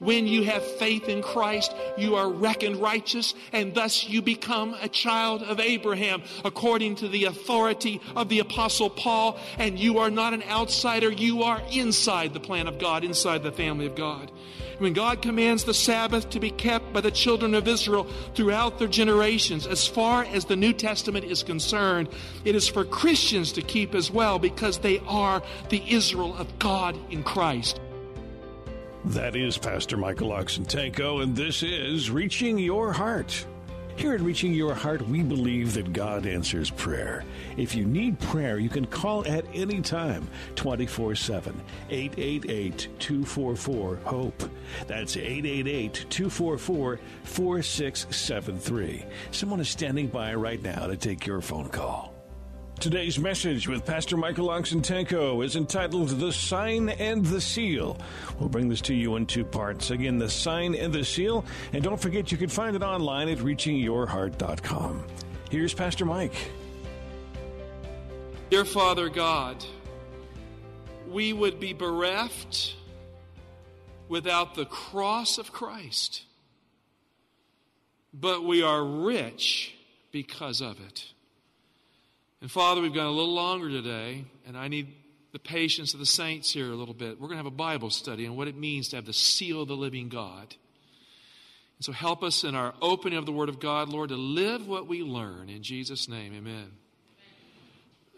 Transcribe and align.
When 0.00 0.28
you 0.28 0.44
have 0.44 0.62
faith 0.62 1.08
in 1.08 1.22
Christ, 1.22 1.74
you 1.96 2.14
are 2.14 2.30
reckoned 2.30 2.76
righteous, 2.76 3.34
and 3.52 3.74
thus 3.74 4.04
you 4.08 4.22
become 4.22 4.76
a 4.80 4.88
child 4.88 5.42
of 5.42 5.58
Abraham, 5.58 6.22
according 6.44 6.94
to 6.96 7.08
the 7.08 7.24
authority 7.24 8.00
of 8.14 8.28
the 8.28 8.38
Apostle 8.38 8.90
Paul. 8.90 9.40
And 9.58 9.76
you 9.76 9.98
are 9.98 10.10
not 10.10 10.34
an 10.34 10.44
outsider, 10.44 11.10
you 11.10 11.42
are 11.42 11.60
inside 11.72 12.32
the 12.32 12.38
plan 12.38 12.68
of 12.68 12.78
God, 12.78 13.02
inside 13.02 13.42
the 13.42 13.50
family 13.50 13.86
of 13.86 13.96
God. 13.96 14.30
When 14.78 14.92
God 14.92 15.20
commands 15.20 15.64
the 15.64 15.74
Sabbath 15.74 16.30
to 16.30 16.38
be 16.38 16.52
kept 16.52 16.92
by 16.92 17.00
the 17.00 17.10
children 17.10 17.52
of 17.56 17.66
Israel 17.66 18.04
throughout 18.36 18.78
their 18.78 18.86
generations, 18.86 19.66
as 19.66 19.88
far 19.88 20.22
as 20.26 20.44
the 20.44 20.54
New 20.54 20.72
Testament 20.72 21.24
is 21.24 21.42
concerned, 21.42 22.08
it 22.44 22.54
is 22.54 22.68
for 22.68 22.84
Christians 22.84 23.50
to 23.54 23.62
keep 23.62 23.96
as 23.96 24.12
well 24.12 24.38
because 24.38 24.78
they 24.78 25.00
are 25.08 25.42
the 25.70 25.82
Israel 25.92 26.36
of 26.36 26.60
God 26.60 26.96
in 27.10 27.24
Christ. 27.24 27.80
That 29.08 29.36
is 29.36 29.56
Pastor 29.56 29.96
Michael 29.96 30.28
Oxentenko, 30.32 31.22
and 31.22 31.34
this 31.34 31.62
is 31.62 32.10
Reaching 32.10 32.58
Your 32.58 32.92
Heart. 32.92 33.46
Here 33.96 34.12
at 34.12 34.20
Reaching 34.20 34.52
Your 34.52 34.74
Heart, 34.74 35.08
we 35.08 35.22
believe 35.22 35.72
that 35.72 35.94
God 35.94 36.26
answers 36.26 36.68
prayer. 36.68 37.24
If 37.56 37.74
you 37.74 37.86
need 37.86 38.20
prayer, 38.20 38.58
you 38.58 38.68
can 38.68 38.84
call 38.84 39.26
at 39.26 39.46
any 39.54 39.80
time, 39.80 40.28
24 40.56 41.14
7, 41.14 41.58
888 41.88 42.88
244 42.98 43.96
HOPE. 44.04 44.50
That's 44.86 45.16
888 45.16 45.94
244 46.10 47.00
4673. 47.24 49.04
Someone 49.30 49.60
is 49.60 49.70
standing 49.70 50.08
by 50.08 50.34
right 50.34 50.62
now 50.62 50.86
to 50.86 50.98
take 50.98 51.26
your 51.26 51.40
phone 51.40 51.70
call. 51.70 52.17
Today's 52.80 53.18
message 53.18 53.66
with 53.66 53.84
Pastor 53.84 54.16
Michael 54.16 54.50
Oxentenko 54.50 55.44
is 55.44 55.56
entitled 55.56 56.10
The 56.10 56.32
Sign 56.32 56.90
and 56.90 57.26
the 57.26 57.40
Seal. 57.40 57.98
We'll 58.38 58.48
bring 58.48 58.68
this 58.68 58.80
to 58.82 58.94
you 58.94 59.16
in 59.16 59.26
two 59.26 59.44
parts. 59.44 59.90
Again, 59.90 60.16
The 60.16 60.30
Sign 60.30 60.76
and 60.76 60.92
the 60.92 61.04
Seal. 61.04 61.44
And 61.72 61.82
don't 61.82 62.00
forget, 62.00 62.30
you 62.30 62.38
can 62.38 62.48
find 62.48 62.76
it 62.76 62.84
online 62.84 63.28
at 63.30 63.38
reachingyourheart.com. 63.38 65.02
Here's 65.50 65.74
Pastor 65.74 66.04
Mike. 66.04 66.34
Dear 68.48 68.64
Father 68.64 69.08
God, 69.08 69.64
we 71.08 71.32
would 71.32 71.58
be 71.58 71.72
bereft 71.72 72.76
without 74.08 74.54
the 74.54 74.66
cross 74.66 75.36
of 75.36 75.52
Christ, 75.52 76.22
but 78.14 78.44
we 78.44 78.62
are 78.62 78.84
rich 78.84 79.74
because 80.12 80.60
of 80.60 80.78
it. 80.80 81.06
And 82.40 82.50
Father, 82.50 82.80
we've 82.80 82.94
gone 82.94 83.06
a 83.06 83.10
little 83.10 83.34
longer 83.34 83.68
today, 83.68 84.24
and 84.46 84.56
I 84.56 84.68
need 84.68 84.94
the 85.32 85.40
patience 85.40 85.92
of 85.92 86.00
the 86.00 86.06
saints 86.06 86.52
here 86.52 86.70
a 86.70 86.76
little 86.76 86.94
bit. 86.94 87.20
We're 87.20 87.26
going 87.26 87.32
to 87.32 87.44
have 87.44 87.46
a 87.46 87.50
Bible 87.50 87.90
study 87.90 88.26
on 88.26 88.36
what 88.36 88.46
it 88.46 88.56
means 88.56 88.88
to 88.88 88.96
have 88.96 89.06
the 89.06 89.12
seal 89.12 89.62
of 89.62 89.68
the 89.68 89.76
living 89.76 90.08
God. 90.08 90.54
And 91.78 91.84
so 91.84 91.92
help 91.92 92.22
us 92.22 92.44
in 92.44 92.54
our 92.54 92.74
opening 92.80 93.18
of 93.18 93.26
the 93.26 93.32
Word 93.32 93.48
of 93.48 93.58
God, 93.58 93.88
Lord, 93.88 94.10
to 94.10 94.16
live 94.16 94.68
what 94.68 94.86
we 94.86 95.02
learn. 95.02 95.48
In 95.48 95.62
Jesus' 95.62 96.08
name, 96.08 96.32
amen. 96.32 96.70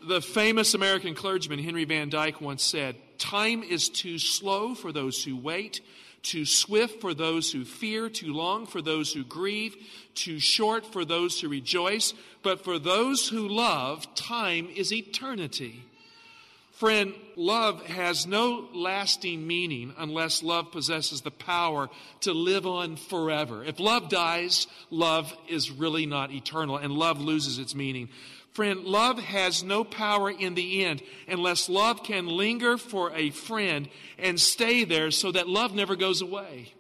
The 0.07 0.21
famous 0.21 0.75
American 0.75 1.15
clergyman 1.15 1.59
Henry 1.59 1.85
Van 1.85 2.11
Dyke 2.11 2.41
once 2.41 2.63
said, 2.63 2.97
Time 3.19 3.63
is 3.63 3.89
too 3.89 4.19
slow 4.19 4.75
for 4.75 4.93
those 4.93 5.25
who 5.25 5.37
wait, 5.37 5.81
too 6.23 6.45
swift 6.45 7.01
for 7.01 7.15
those 7.15 7.53
who 7.53 7.65
fear, 7.65 8.09
too 8.09 8.33
long 8.33 8.67
for 8.67 8.83
those 8.83 9.13
who 9.13 9.25
grieve, 9.25 9.77
too 10.15 10.39
short 10.39 10.85
for 10.85 11.05
those 11.05 11.41
who 11.41 11.49
rejoice, 11.49 12.15
but 12.43 12.63
for 12.63 12.79
those 12.79 13.29
who 13.29 13.49
love, 13.49 14.15
time 14.15 14.69
is 14.75 14.93
eternity. 14.93 15.85
Friend, 16.81 17.13
love 17.37 17.85
has 17.89 18.27
no 18.27 18.67
lasting 18.73 19.47
meaning 19.47 19.93
unless 19.99 20.43
love 20.43 20.73
possesses 20.73 21.21
the 21.21 21.31
power 21.31 21.91
to 22.23 22.33
live 22.33 22.67
on 22.67 22.97
forever. 22.97 23.63
If 23.63 23.79
love 23.79 24.09
dies, 24.09 24.67
love 24.89 25.37
is 25.47 25.71
really 25.71 26.07
not 26.07 26.33
eternal 26.33 26.79
and 26.79 26.95
love 26.95 27.21
loses 27.21 27.59
its 27.59 27.75
meaning. 27.75 28.09
Friend, 28.55 28.83
love 28.83 29.19
has 29.19 29.63
no 29.63 29.85
power 29.85 30.31
in 30.31 30.55
the 30.55 30.83
end 30.87 31.03
unless 31.29 31.69
love 31.69 32.03
can 32.03 32.27
linger 32.27 32.79
for 32.79 33.13
a 33.13 33.29
friend 33.29 33.87
and 34.19 34.41
stay 34.41 34.85
there 34.85 35.11
so 35.11 35.31
that 35.33 35.47
love 35.47 35.75
never 35.75 35.97
goes 35.97 36.23
away. 36.23 36.73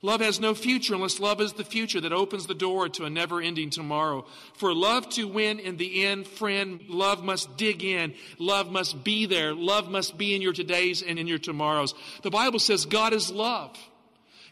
Love 0.00 0.20
has 0.20 0.38
no 0.38 0.54
future 0.54 0.94
unless 0.94 1.18
love 1.18 1.40
is 1.40 1.54
the 1.54 1.64
future 1.64 2.00
that 2.00 2.12
opens 2.12 2.46
the 2.46 2.54
door 2.54 2.88
to 2.88 3.04
a 3.04 3.10
never 3.10 3.40
ending 3.40 3.68
tomorrow. 3.68 4.24
For 4.54 4.72
love 4.72 5.08
to 5.10 5.26
win 5.26 5.58
in 5.58 5.76
the 5.76 6.04
end, 6.04 6.28
friend, 6.28 6.80
love 6.88 7.24
must 7.24 7.56
dig 7.56 7.82
in. 7.82 8.14
Love 8.38 8.70
must 8.70 9.02
be 9.02 9.26
there. 9.26 9.54
Love 9.54 9.90
must 9.90 10.16
be 10.16 10.36
in 10.36 10.42
your 10.42 10.52
todays 10.52 11.02
and 11.06 11.18
in 11.18 11.26
your 11.26 11.38
tomorrows. 11.38 11.94
The 12.22 12.30
Bible 12.30 12.60
says 12.60 12.86
God 12.86 13.12
is 13.12 13.32
love. 13.32 13.76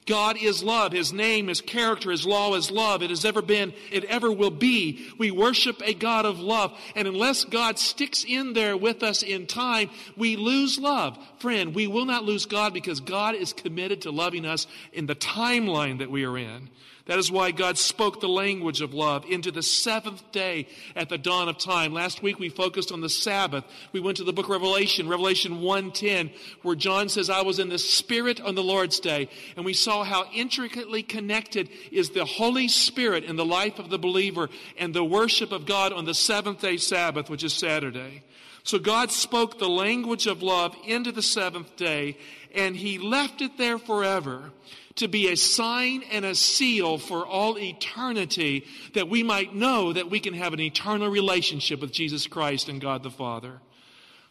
God 0.06 0.36
is 0.40 0.62
love. 0.62 0.92
His 0.92 1.12
name, 1.12 1.48
His 1.48 1.60
character, 1.60 2.10
His 2.10 2.24
law 2.24 2.54
is 2.54 2.70
love. 2.70 3.02
It 3.02 3.10
has 3.10 3.24
ever 3.24 3.42
been, 3.42 3.74
it 3.90 4.04
ever 4.04 4.30
will 4.30 4.50
be. 4.50 5.06
We 5.18 5.30
worship 5.30 5.82
a 5.84 5.94
God 5.94 6.24
of 6.24 6.38
love. 6.38 6.78
And 6.94 7.08
unless 7.08 7.44
God 7.44 7.78
sticks 7.78 8.24
in 8.26 8.52
there 8.52 8.76
with 8.76 9.02
us 9.02 9.22
in 9.22 9.46
time, 9.46 9.90
we 10.16 10.36
lose 10.36 10.78
love. 10.78 11.18
Friend, 11.38 11.74
we 11.74 11.88
will 11.88 12.06
not 12.06 12.24
lose 12.24 12.46
God 12.46 12.72
because 12.72 13.00
God 13.00 13.34
is 13.34 13.52
committed 13.52 14.02
to 14.02 14.10
loving 14.10 14.46
us 14.46 14.66
in 14.92 15.06
the 15.06 15.16
timeline 15.16 15.98
that 15.98 16.10
we 16.10 16.24
are 16.24 16.38
in. 16.38 16.70
That 17.06 17.20
is 17.20 17.30
why 17.30 17.52
God 17.52 17.78
spoke 17.78 18.20
the 18.20 18.28
language 18.28 18.80
of 18.80 18.92
love 18.92 19.24
into 19.26 19.52
the 19.52 19.62
seventh 19.62 20.32
day 20.32 20.66
at 20.96 21.08
the 21.08 21.16
dawn 21.16 21.48
of 21.48 21.56
time. 21.56 21.92
Last 21.92 22.20
week 22.20 22.40
we 22.40 22.48
focused 22.48 22.90
on 22.90 23.00
the 23.00 23.08
Sabbath. 23.08 23.64
We 23.92 24.00
went 24.00 24.16
to 24.16 24.24
the 24.24 24.32
book 24.32 24.46
of 24.46 24.50
Revelation, 24.50 25.08
Revelation 25.08 25.60
1:10, 25.60 26.32
where 26.62 26.74
John 26.74 27.08
says, 27.08 27.30
I 27.30 27.42
was 27.42 27.60
in 27.60 27.68
the 27.68 27.78
Spirit 27.78 28.40
on 28.40 28.56
the 28.56 28.62
Lord's 28.62 28.98
day. 28.98 29.28
And 29.54 29.64
we 29.64 29.72
saw 29.72 30.02
how 30.02 30.24
intricately 30.34 31.04
connected 31.04 31.68
is 31.92 32.10
the 32.10 32.24
Holy 32.24 32.66
Spirit 32.66 33.22
in 33.22 33.36
the 33.36 33.44
life 33.44 33.78
of 33.78 33.88
the 33.88 33.98
believer 34.00 34.50
and 34.76 34.92
the 34.92 35.04
worship 35.04 35.52
of 35.52 35.64
God 35.64 35.92
on 35.92 36.06
the 36.06 36.14
seventh 36.14 36.60
day 36.60 36.76
Sabbath, 36.76 37.30
which 37.30 37.44
is 37.44 37.52
Saturday. 37.52 38.24
So 38.64 38.80
God 38.80 39.12
spoke 39.12 39.60
the 39.60 39.68
language 39.68 40.26
of 40.26 40.42
love 40.42 40.74
into 40.84 41.12
the 41.12 41.22
seventh 41.22 41.76
day, 41.76 42.18
and 42.52 42.74
He 42.74 42.98
left 42.98 43.40
it 43.40 43.58
there 43.58 43.78
forever 43.78 44.50
to 44.96 45.08
be 45.08 45.28
a 45.28 45.36
sign 45.36 46.02
and 46.10 46.24
a 46.24 46.34
seal 46.34 46.98
for 46.98 47.26
all 47.26 47.58
eternity 47.58 48.66
that 48.94 49.08
we 49.08 49.22
might 49.22 49.54
know 49.54 49.92
that 49.92 50.10
we 50.10 50.20
can 50.20 50.34
have 50.34 50.52
an 50.52 50.60
eternal 50.60 51.08
relationship 51.08 51.80
with 51.80 51.92
Jesus 51.92 52.26
Christ 52.26 52.68
and 52.68 52.80
God 52.80 53.02
the 53.02 53.10
Father. 53.10 53.60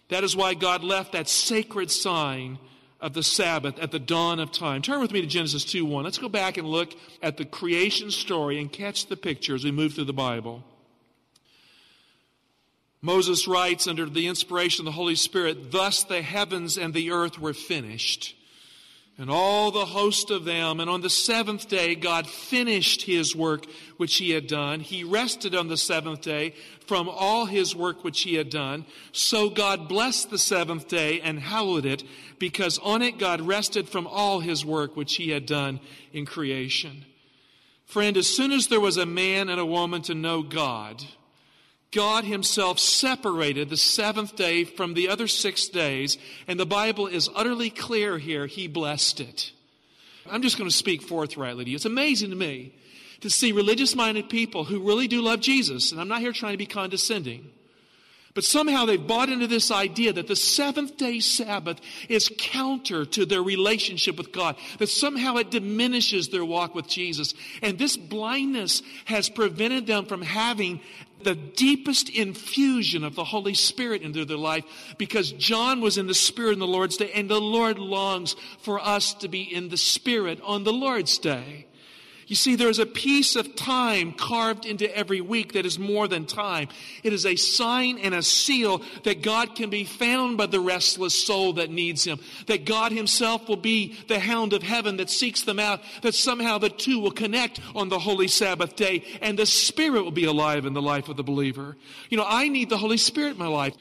That 0.09 0.23
is 0.23 0.35
why 0.35 0.53
God 0.53 0.83
left 0.83 1.13
that 1.13 1.29
sacred 1.29 1.91
sign 1.91 2.59
of 2.99 3.13
the 3.13 3.23
Sabbath 3.23 3.77
at 3.79 3.91
the 3.91 3.99
dawn 3.99 4.39
of 4.39 4.51
time. 4.51 4.81
Turn 4.81 4.99
with 4.99 5.11
me 5.11 5.21
to 5.21 5.27
Genesis 5.27 5.65
2 5.65 5.85
1. 5.85 6.03
Let's 6.03 6.17
go 6.17 6.29
back 6.29 6.57
and 6.57 6.67
look 6.67 6.93
at 7.21 7.37
the 7.37 7.45
creation 7.45 8.09
story 8.09 8.59
and 8.59 8.71
catch 8.71 9.07
the 9.07 9.17
picture 9.17 9.55
as 9.55 9.63
we 9.63 9.71
move 9.71 9.93
through 9.93 10.05
the 10.05 10.13
Bible. 10.13 10.63
Moses 13.01 13.47
writes 13.47 13.85
under 13.85 14.07
the 14.07 14.25
inspiration 14.25 14.81
of 14.81 14.85
the 14.85 14.97
Holy 14.97 15.15
Spirit, 15.15 15.71
Thus 15.71 16.03
the 16.03 16.23
heavens 16.23 16.75
and 16.75 16.91
the 16.91 17.11
earth 17.11 17.37
were 17.37 17.53
finished 17.53 18.35
and 19.17 19.29
all 19.29 19.71
the 19.71 19.85
host 19.85 20.29
of 20.29 20.43
them. 20.43 20.79
And 20.79 20.89
on 20.89 21.01
the 21.01 21.09
seventh 21.09 21.69
day, 21.69 21.95
God 21.95 22.27
finished 22.27 23.03
his 23.03 23.35
work 23.35 23.65
which 23.97 24.17
he 24.17 24.31
had 24.31 24.47
done. 24.47 24.81
He 24.81 25.03
rested 25.03 25.55
on 25.55 25.67
the 25.67 25.77
seventh 25.77 26.21
day 26.21 26.53
from 26.85 27.07
all 27.07 27.45
his 27.45 27.75
work 27.75 28.03
which 28.03 28.21
he 28.21 28.35
had 28.35 28.49
done. 28.49 28.85
So 29.11 29.49
God 29.49 29.87
blessed 29.87 30.29
the 30.29 30.37
seventh 30.37 30.87
day 30.87 31.21
and 31.21 31.39
hallowed 31.39 31.85
it, 31.85 32.03
because 32.39 32.77
on 32.79 33.01
it 33.01 33.17
God 33.17 33.41
rested 33.41 33.87
from 33.87 34.05
all 34.05 34.41
his 34.41 34.65
work 34.65 34.95
which 34.95 35.15
he 35.15 35.29
had 35.29 35.45
done 35.45 35.79
in 36.11 36.25
creation. 36.25 37.05
Friend, 37.85 38.17
as 38.17 38.27
soon 38.27 38.51
as 38.51 38.67
there 38.67 38.79
was 38.79 38.97
a 38.97 39.05
man 39.05 39.47
and 39.47 39.59
a 39.59 39.65
woman 39.65 40.01
to 40.03 40.15
know 40.15 40.41
God, 40.41 41.03
God 41.95 42.25
Himself 42.25 42.77
separated 42.77 43.69
the 43.69 43.77
seventh 43.77 44.35
day 44.35 44.65
from 44.65 44.93
the 44.93 45.07
other 45.07 45.27
six 45.27 45.69
days, 45.69 46.17
and 46.45 46.59
the 46.59 46.65
Bible 46.65 47.07
is 47.07 47.29
utterly 47.33 47.69
clear 47.69 48.17
here. 48.17 48.45
He 48.45 48.67
blessed 48.67 49.21
it. 49.21 49.53
I'm 50.29 50.41
just 50.41 50.57
going 50.57 50.69
to 50.69 50.75
speak 50.75 51.01
forthrightly 51.01 51.63
to 51.63 51.69
you. 51.69 51.75
It's 51.75 51.85
amazing 51.85 52.31
to 52.31 52.35
me 52.35 52.73
to 53.21 53.29
see 53.29 53.53
religious 53.53 53.95
minded 53.95 54.27
people 54.27 54.65
who 54.65 54.85
really 54.85 55.07
do 55.07 55.21
love 55.21 55.39
Jesus, 55.39 55.93
and 55.93 56.01
I'm 56.01 56.09
not 56.09 56.19
here 56.19 56.33
trying 56.33 56.51
to 56.53 56.57
be 56.57 56.65
condescending, 56.65 57.49
But 58.35 58.43
somehow 58.43 58.83
they've 58.83 59.07
bought 59.07 59.29
into 59.29 59.47
this 59.47 59.71
idea 59.71 60.11
that 60.11 60.27
the 60.27 60.35
seventh 60.35 60.97
day 60.97 61.21
Sabbath 61.21 61.79
is 62.09 62.29
counter 62.37 63.05
to 63.05 63.25
their 63.25 63.41
relationship 63.41 64.17
with 64.17 64.33
God, 64.33 64.57
that 64.77 64.89
somehow 64.89 65.37
it 65.37 65.51
diminishes 65.51 66.27
their 66.27 66.43
walk 66.43 66.75
with 66.75 66.85
Jesus. 66.85 67.33
And 67.61 67.79
this 67.79 67.95
blindness 67.95 68.83
has 69.05 69.29
prevented 69.29 69.87
them 69.87 70.05
from 70.05 70.21
having 70.21 70.81
the 71.23 71.35
deepest 71.35 72.09
infusion 72.09 73.03
of 73.03 73.15
the 73.15 73.23
Holy 73.23 73.53
Spirit 73.53 74.01
into 74.01 74.25
their 74.25 74.37
life 74.37 74.95
because 74.97 75.31
John 75.31 75.81
was 75.81 75.97
in 75.97 76.07
the 76.07 76.13
Spirit 76.13 76.53
in 76.53 76.59
the 76.59 76.67
Lord's 76.67 76.97
day, 76.97 77.11
and 77.13 77.29
the 77.29 77.41
Lord 77.41 77.79
longs 77.79 78.35
for 78.59 78.79
us 78.79 79.13
to 79.15 79.27
be 79.27 79.41
in 79.41 79.69
the 79.69 79.77
Spirit 79.77 80.39
on 80.43 80.63
the 80.63 80.73
Lord's 80.73 81.17
day. 81.17 81.67
You 82.27 82.35
see, 82.35 82.55
there 82.55 82.69
is 82.69 82.79
a 82.79 82.87
piece 82.87 83.35
of 83.35 83.55
time 83.55 84.11
carved 84.11 84.65
into 84.65 84.95
every 84.95 85.21
week 85.21 85.53
that 85.53 85.65
is 85.65 85.77
more 85.77 86.07
than 86.07 86.25
time. 86.25 86.69
It 87.03 87.13
is 87.13 87.25
a 87.25 87.35
sign 87.35 87.99
and 87.99 88.15
a 88.15 88.23
seal 88.23 88.81
that 89.03 89.21
God 89.21 89.55
can 89.55 89.69
be 89.69 89.83
found 89.83 90.37
by 90.37 90.47
the 90.47 90.59
restless 90.59 91.13
soul 91.13 91.53
that 91.53 91.69
needs 91.69 92.03
Him. 92.03 92.19
That 92.47 92.65
God 92.65 92.91
Himself 92.91 93.47
will 93.47 93.57
be 93.57 93.95
the 94.07 94.19
hound 94.19 94.53
of 94.53 94.63
heaven 94.63 94.97
that 94.97 95.11
seeks 95.11 95.43
them 95.43 95.59
out. 95.59 95.81
That 96.01 96.15
somehow 96.15 96.57
the 96.57 96.69
two 96.69 96.99
will 96.99 97.11
connect 97.11 97.59
on 97.75 97.89
the 97.89 97.99
Holy 97.99 98.27
Sabbath 98.27 98.75
day 98.75 99.03
and 99.21 99.37
the 99.37 99.45
Spirit 99.45 100.03
will 100.03 100.11
be 100.11 100.25
alive 100.25 100.65
in 100.65 100.73
the 100.73 100.81
life 100.81 101.09
of 101.09 101.17
the 101.17 101.23
believer. 101.23 101.77
You 102.09 102.17
know, 102.17 102.25
I 102.27 102.47
need 102.47 102.69
the 102.69 102.77
Holy 102.77 102.97
Spirit 102.97 103.33
in 103.33 103.37
my 103.37 103.47
life. 103.47 103.75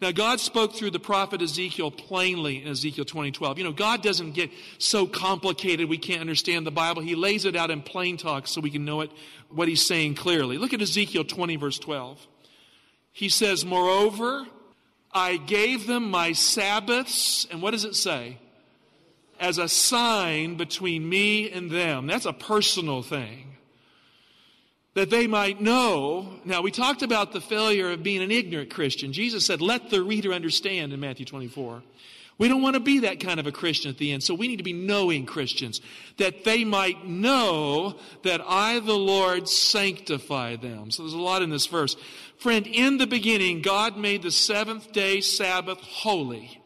Now, 0.00 0.12
God 0.12 0.40
spoke 0.40 0.72
through 0.72 0.92
the 0.92 1.00
prophet 1.00 1.42
Ezekiel 1.42 1.90
plainly 1.90 2.62
in 2.62 2.68
Ezekiel 2.68 3.04
2012. 3.04 3.58
You 3.58 3.64
know, 3.64 3.72
God 3.72 4.02
doesn't 4.02 4.32
get 4.32 4.50
so 4.78 5.06
complicated 5.06 5.90
we 5.90 5.98
can't 5.98 6.22
understand 6.22 6.66
the 6.66 6.70
Bible. 6.70 7.02
He 7.02 7.14
lays 7.14 7.44
it 7.44 7.54
out 7.54 7.70
in 7.70 7.82
plain 7.82 8.16
talk 8.16 8.46
so 8.46 8.62
we 8.62 8.70
can 8.70 8.86
know 8.86 9.02
it, 9.02 9.10
what 9.50 9.68
he's 9.68 9.86
saying 9.86 10.14
clearly. 10.14 10.56
Look 10.56 10.72
at 10.72 10.80
Ezekiel 10.80 11.24
20, 11.24 11.56
verse 11.56 11.78
12. 11.78 12.26
He 13.12 13.28
says, 13.28 13.62
Moreover, 13.64 14.46
I 15.12 15.36
gave 15.36 15.86
them 15.86 16.10
my 16.10 16.32
Sabbaths, 16.32 17.46
and 17.50 17.60
what 17.60 17.72
does 17.72 17.84
it 17.84 17.94
say? 17.94 18.38
As 19.38 19.58
a 19.58 19.68
sign 19.68 20.56
between 20.56 21.06
me 21.06 21.50
and 21.50 21.70
them. 21.70 22.06
That's 22.06 22.26
a 22.26 22.32
personal 22.32 23.02
thing 23.02 23.50
that 24.94 25.10
they 25.10 25.26
might 25.26 25.60
know. 25.60 26.40
Now, 26.44 26.62
we 26.62 26.70
talked 26.70 27.02
about 27.02 27.32
the 27.32 27.40
failure 27.40 27.90
of 27.92 28.02
being 28.02 28.22
an 28.22 28.30
ignorant 28.30 28.70
Christian. 28.70 29.12
Jesus 29.12 29.46
said, 29.46 29.60
Let 29.60 29.90
the 29.90 30.02
reader 30.02 30.32
understand 30.32 30.92
in 30.92 31.00
Matthew 31.00 31.26
24. 31.26 31.82
We 32.38 32.48
don't 32.48 32.62
want 32.62 32.72
to 32.72 32.80
be 32.80 33.00
that 33.00 33.20
kind 33.20 33.38
of 33.38 33.46
a 33.46 33.52
Christian 33.52 33.90
at 33.90 33.98
the 33.98 34.12
end, 34.12 34.22
so 34.22 34.34
we 34.34 34.48
need 34.48 34.56
to 34.56 34.62
be 34.62 34.72
knowing 34.72 35.26
Christians, 35.26 35.82
that 36.16 36.42
they 36.42 36.64
might 36.64 37.06
know 37.06 37.98
that 38.22 38.40
I, 38.42 38.80
the 38.80 38.94
Lord, 38.94 39.46
sanctify 39.46 40.56
them. 40.56 40.90
So 40.90 41.02
there's 41.02 41.12
a 41.12 41.18
lot 41.18 41.42
in 41.42 41.50
this 41.50 41.66
verse. 41.66 41.96
Friend, 42.38 42.66
in 42.66 42.96
the 42.96 43.06
beginning, 43.06 43.60
God 43.60 43.98
made 43.98 44.22
the 44.22 44.30
seventh 44.30 44.90
day 44.90 45.20
Sabbath 45.20 45.80
holy. 45.80 46.59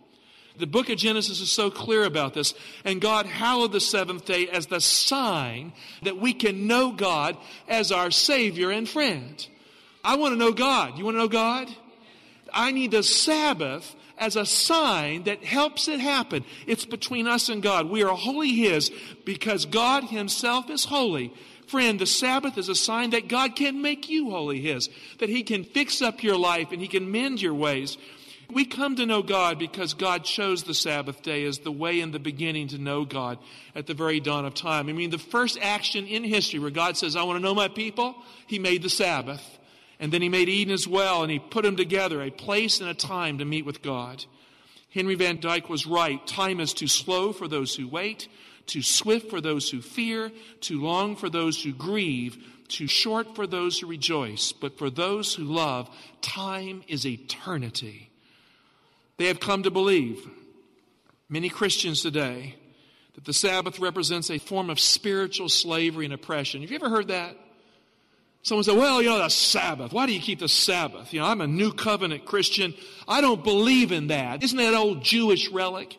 The 0.56 0.66
book 0.66 0.88
of 0.88 0.98
Genesis 0.98 1.40
is 1.40 1.50
so 1.50 1.70
clear 1.70 2.04
about 2.04 2.34
this. 2.34 2.54
And 2.84 3.00
God 3.00 3.26
hallowed 3.26 3.72
the 3.72 3.80
seventh 3.80 4.24
day 4.24 4.48
as 4.48 4.66
the 4.66 4.80
sign 4.80 5.72
that 6.02 6.16
we 6.16 6.32
can 6.32 6.66
know 6.66 6.92
God 6.92 7.36
as 7.68 7.90
our 7.90 8.10
Savior 8.10 8.70
and 8.70 8.88
friend. 8.88 9.46
I 10.04 10.16
want 10.16 10.32
to 10.32 10.38
know 10.38 10.52
God. 10.52 10.96
You 10.96 11.04
want 11.04 11.16
to 11.16 11.20
know 11.20 11.28
God? 11.28 11.68
I 12.52 12.70
need 12.70 12.92
the 12.92 13.02
Sabbath 13.02 13.96
as 14.16 14.36
a 14.36 14.46
sign 14.46 15.24
that 15.24 15.42
helps 15.42 15.88
it 15.88 15.98
happen. 15.98 16.44
It's 16.66 16.84
between 16.84 17.26
us 17.26 17.48
and 17.48 17.62
God. 17.62 17.90
We 17.90 18.04
are 18.04 18.14
wholly 18.14 18.52
His 18.52 18.92
because 19.24 19.66
God 19.66 20.04
Himself 20.04 20.70
is 20.70 20.84
holy. 20.84 21.34
Friend, 21.66 21.98
the 21.98 22.06
Sabbath 22.06 22.58
is 22.58 22.68
a 22.68 22.74
sign 22.74 23.10
that 23.10 23.26
God 23.26 23.56
can 23.56 23.82
make 23.82 24.08
you 24.08 24.30
wholly 24.30 24.60
His, 24.60 24.88
that 25.18 25.30
He 25.30 25.42
can 25.42 25.64
fix 25.64 26.00
up 26.00 26.22
your 26.22 26.36
life 26.36 26.70
and 26.70 26.80
He 26.80 26.88
can 26.88 27.10
mend 27.10 27.42
your 27.42 27.54
ways. 27.54 27.98
We 28.52 28.64
come 28.64 28.96
to 28.96 29.06
know 29.06 29.22
God 29.22 29.58
because 29.58 29.94
God 29.94 30.24
chose 30.24 30.62
the 30.62 30.74
Sabbath 30.74 31.22
day 31.22 31.44
as 31.44 31.58
the 31.58 31.72
way 31.72 32.00
in 32.00 32.10
the 32.10 32.18
beginning 32.18 32.68
to 32.68 32.78
know 32.78 33.04
God 33.04 33.38
at 33.74 33.86
the 33.86 33.94
very 33.94 34.20
dawn 34.20 34.44
of 34.44 34.54
time. 34.54 34.88
I 34.88 34.92
mean, 34.92 35.10
the 35.10 35.18
first 35.18 35.58
action 35.60 36.06
in 36.06 36.24
history 36.24 36.58
where 36.58 36.70
God 36.70 36.96
says, 36.96 37.16
I 37.16 37.22
want 37.22 37.38
to 37.38 37.42
know 37.42 37.54
my 37.54 37.68
people, 37.68 38.14
He 38.46 38.58
made 38.58 38.82
the 38.82 38.90
Sabbath. 38.90 39.42
And 39.98 40.12
then 40.12 40.22
He 40.22 40.28
made 40.28 40.48
Eden 40.48 40.74
as 40.74 40.86
well, 40.86 41.22
and 41.22 41.30
He 41.30 41.38
put 41.38 41.64
them 41.64 41.76
together, 41.76 42.20
a 42.20 42.30
place 42.30 42.80
and 42.80 42.88
a 42.88 42.94
time 42.94 43.38
to 43.38 43.44
meet 43.44 43.64
with 43.64 43.82
God. 43.82 44.24
Henry 44.90 45.14
Van 45.14 45.40
Dyke 45.40 45.68
was 45.68 45.86
right. 45.86 46.24
Time 46.26 46.60
is 46.60 46.72
too 46.72 46.86
slow 46.86 47.32
for 47.32 47.48
those 47.48 47.74
who 47.74 47.88
wait, 47.88 48.28
too 48.66 48.82
swift 48.82 49.30
for 49.30 49.40
those 49.40 49.70
who 49.70 49.80
fear, 49.80 50.30
too 50.60 50.80
long 50.80 51.16
for 51.16 51.30
those 51.30 51.62
who 51.62 51.72
grieve, 51.72 52.36
too 52.68 52.86
short 52.86 53.34
for 53.34 53.46
those 53.46 53.78
who 53.78 53.86
rejoice. 53.86 54.52
But 54.52 54.78
for 54.78 54.90
those 54.90 55.34
who 55.34 55.44
love, 55.44 55.90
time 56.20 56.82
is 56.88 57.06
eternity. 57.06 58.10
They 59.16 59.26
have 59.26 59.40
come 59.40 59.62
to 59.62 59.70
believe, 59.70 60.26
many 61.28 61.48
Christians 61.48 62.02
today, 62.02 62.56
that 63.14 63.24
the 63.24 63.32
Sabbath 63.32 63.78
represents 63.78 64.30
a 64.30 64.38
form 64.38 64.70
of 64.70 64.80
spiritual 64.80 65.48
slavery 65.48 66.04
and 66.04 66.14
oppression. 66.14 66.62
Have 66.62 66.70
you 66.70 66.76
ever 66.76 66.88
heard 66.88 67.08
that? 67.08 67.36
Someone 68.42 68.64
said, 68.64 68.76
well, 68.76 69.00
you 69.00 69.08
know, 69.08 69.18
the 69.18 69.30
Sabbath. 69.30 69.92
Why 69.92 70.04
do 70.04 70.12
you 70.12 70.20
keep 70.20 70.40
the 70.40 70.48
Sabbath? 70.48 71.14
You 71.14 71.20
know, 71.20 71.26
I'm 71.26 71.40
a 71.40 71.46
new 71.46 71.72
covenant 71.72 72.26
Christian. 72.26 72.74
I 73.08 73.22
don't 73.22 73.42
believe 73.42 73.90
in 73.90 74.08
that. 74.08 74.42
Isn't 74.42 74.58
that 74.58 74.74
old 74.74 75.02
Jewish 75.02 75.48
relic? 75.48 75.96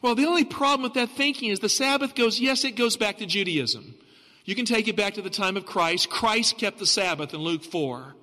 Well, 0.00 0.14
the 0.14 0.26
only 0.26 0.44
problem 0.44 0.82
with 0.82 0.94
that 0.94 1.10
thinking 1.10 1.50
is 1.50 1.58
the 1.58 1.68
Sabbath 1.68 2.14
goes, 2.14 2.38
yes, 2.38 2.62
it 2.62 2.76
goes 2.76 2.96
back 2.96 3.18
to 3.18 3.26
Judaism. 3.26 3.96
You 4.44 4.54
can 4.54 4.64
take 4.64 4.86
it 4.86 4.96
back 4.96 5.14
to 5.14 5.22
the 5.22 5.30
time 5.30 5.56
of 5.56 5.66
Christ. 5.66 6.08
Christ 6.08 6.56
kept 6.56 6.78
the 6.78 6.86
Sabbath 6.86 7.34
in 7.34 7.40
Luke 7.40 7.64
4. 7.64 8.14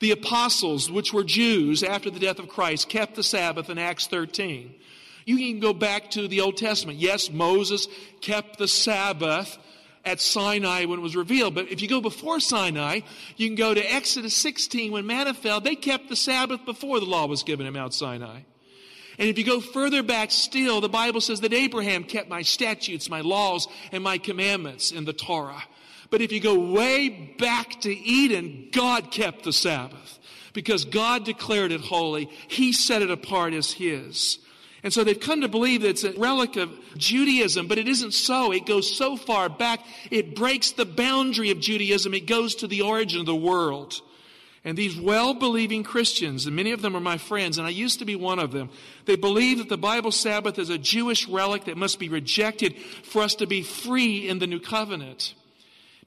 The 0.00 0.10
apostles, 0.10 0.90
which 0.90 1.12
were 1.12 1.24
Jews 1.24 1.82
after 1.82 2.10
the 2.10 2.18
death 2.18 2.38
of 2.38 2.48
Christ, 2.48 2.88
kept 2.88 3.14
the 3.14 3.22
Sabbath 3.22 3.70
in 3.70 3.78
Acts 3.78 4.06
13. 4.06 4.74
You 5.26 5.36
can 5.36 5.60
go 5.60 5.72
back 5.72 6.10
to 6.12 6.26
the 6.26 6.40
Old 6.40 6.56
Testament. 6.56 6.98
Yes, 6.98 7.30
Moses 7.30 7.86
kept 8.20 8.58
the 8.58 8.66
Sabbath 8.66 9.58
at 10.04 10.20
Sinai 10.20 10.86
when 10.86 10.98
it 10.98 11.02
was 11.02 11.16
revealed. 11.16 11.54
But 11.54 11.70
if 11.70 11.82
you 11.82 11.88
go 11.88 12.00
before 12.00 12.40
Sinai, 12.40 13.00
you 13.36 13.48
can 13.48 13.56
go 13.56 13.74
to 13.74 13.92
Exodus 13.92 14.34
16 14.34 14.90
when 14.90 15.06
manna 15.06 15.34
fell. 15.34 15.60
They 15.60 15.76
kept 15.76 16.08
the 16.08 16.16
Sabbath 16.16 16.64
before 16.64 17.00
the 17.00 17.06
law 17.06 17.26
was 17.26 17.42
given 17.42 17.66
at 17.66 17.72
Mount 17.72 17.94
Sinai. 17.94 18.40
And 19.18 19.28
if 19.28 19.36
you 19.36 19.44
go 19.44 19.60
further 19.60 20.02
back 20.02 20.30
still, 20.30 20.80
the 20.80 20.88
Bible 20.88 21.20
says 21.20 21.42
that 21.42 21.52
Abraham 21.52 22.04
kept 22.04 22.30
my 22.30 22.40
statutes, 22.40 23.10
my 23.10 23.20
laws, 23.20 23.68
and 23.92 24.02
my 24.02 24.16
commandments 24.16 24.92
in 24.92 25.04
the 25.04 25.12
Torah. 25.12 25.62
But 26.10 26.20
if 26.20 26.32
you 26.32 26.40
go 26.40 26.58
way 26.58 27.08
back 27.38 27.80
to 27.82 27.96
Eden, 27.96 28.68
God 28.72 29.10
kept 29.10 29.44
the 29.44 29.52
Sabbath 29.52 30.18
because 30.52 30.84
God 30.84 31.24
declared 31.24 31.72
it 31.72 31.80
holy. 31.80 32.28
He 32.48 32.72
set 32.72 33.02
it 33.02 33.10
apart 33.10 33.54
as 33.54 33.72
His. 33.72 34.38
And 34.82 34.92
so 34.92 35.04
they've 35.04 35.18
come 35.18 35.42
to 35.42 35.48
believe 35.48 35.82
that 35.82 35.90
it's 35.90 36.04
a 36.04 36.12
relic 36.12 36.56
of 36.56 36.70
Judaism, 36.96 37.68
but 37.68 37.78
it 37.78 37.86
isn't 37.86 38.14
so. 38.14 38.50
It 38.50 38.66
goes 38.66 38.94
so 38.96 39.16
far 39.16 39.48
back, 39.48 39.80
it 40.10 40.34
breaks 40.34 40.72
the 40.72 40.86
boundary 40.86 41.50
of 41.50 41.60
Judaism. 41.60 42.14
It 42.14 42.26
goes 42.26 42.54
to 42.56 42.66
the 42.66 42.82
origin 42.82 43.20
of 43.20 43.26
the 43.26 43.36
world. 43.36 44.00
And 44.64 44.76
these 44.76 44.98
well 44.98 45.32
believing 45.32 45.84
Christians, 45.84 46.46
and 46.46 46.54
many 46.54 46.72
of 46.72 46.82
them 46.82 46.94
are 46.94 47.00
my 47.00 47.16
friends, 47.18 47.56
and 47.56 47.66
I 47.66 47.70
used 47.70 47.98
to 48.00 48.04
be 48.04 48.16
one 48.16 48.38
of 48.38 48.52
them, 48.52 48.68
they 49.06 49.16
believe 49.16 49.58
that 49.58 49.70
the 49.70 49.78
Bible 49.78 50.12
Sabbath 50.12 50.58
is 50.58 50.68
a 50.68 50.76
Jewish 50.76 51.26
relic 51.28 51.64
that 51.64 51.78
must 51.78 51.98
be 51.98 52.10
rejected 52.10 52.76
for 52.78 53.22
us 53.22 53.34
to 53.36 53.46
be 53.46 53.62
free 53.62 54.28
in 54.28 54.38
the 54.38 54.46
new 54.46 54.60
covenant. 54.60 55.34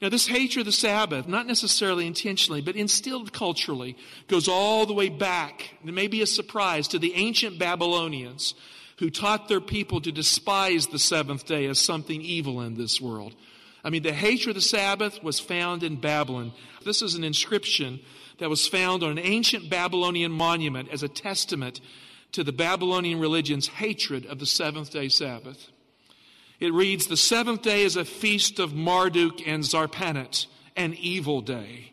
Now, 0.04 0.10
this 0.10 0.28
hatred 0.28 0.64
of 0.64 0.66
the 0.66 0.74
Sabbath, 0.74 1.30
not 1.30 1.48
necessarily 1.48 2.06
intentionally, 2.06 2.60
but 2.60 2.76
instilled 2.76 3.32
culturally, 3.32 3.96
goes 4.28 4.50
all 4.50 4.86
the 4.86 4.94
way 4.94 5.08
back, 5.08 5.78
it 5.82 5.94
may 5.94 6.08
be 6.08 6.22
a 6.22 6.28
surprise, 6.28 6.90
to 6.90 7.00
the 7.00 7.14
ancient 7.14 7.58
Babylonians 7.58 8.54
who 8.98 9.10
taught 9.10 9.48
their 9.48 9.62
people 9.62 10.02
to 10.02 10.12
despise 10.12 10.88
the 10.88 11.00
seventh 11.00 11.46
day 11.46 11.68
as 11.68 11.80
something 11.80 12.22
evil 12.22 12.60
in 12.60 12.76
this 12.76 13.00
world. 13.00 13.34
I 13.82 13.92
mean, 13.92 14.04
the 14.04 14.12
hatred 14.12 14.50
of 14.50 14.56
the 14.56 14.68
Sabbath 14.68 15.24
was 15.24 15.40
found 15.40 15.84
in 15.84 15.96
Babylon. 16.02 16.52
This 16.84 17.02
is 17.02 17.16
an 17.16 17.24
inscription 17.24 18.02
that 18.40 18.50
was 18.50 18.68
found 18.68 19.04
on 19.04 19.12
an 19.12 19.20
ancient 19.20 19.70
Babylonian 19.70 20.34
monument 20.34 20.90
as 20.92 21.04
a 21.04 21.08
testament 21.08 21.80
to 22.34 22.44
the 22.44 22.52
Babylonian 22.52 23.22
religion's 23.22 23.68
hatred 23.68 24.26
of 24.26 24.40
the 24.40 24.46
seventh 24.46 24.92
day 24.92 25.08
Sabbath. 25.08 25.70
It 26.64 26.72
reads, 26.72 27.08
The 27.08 27.18
seventh 27.18 27.62
day 27.62 27.82
is 27.82 27.98
a 27.98 28.06
feast 28.06 28.58
of 28.58 28.74
Marduk 28.74 29.46
and 29.46 29.66
Zarpanit, 29.66 30.46
an 30.78 30.94
evil 30.94 31.42
day. 31.42 31.92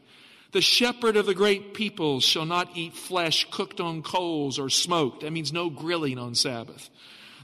The 0.52 0.60
shepherd 0.60 1.16
of 1.16 1.26
the 1.26 1.34
great 1.34 1.74
peoples 1.74 2.22
shall 2.22 2.46
not 2.46 2.76
eat 2.76 2.94
flesh 2.94 3.48
cooked 3.50 3.80
on 3.80 4.04
coals 4.04 4.60
or 4.60 4.70
smoked. 4.70 5.22
That 5.22 5.32
means 5.32 5.52
no 5.52 5.70
grilling 5.70 6.18
on 6.18 6.36
Sabbath. 6.36 6.88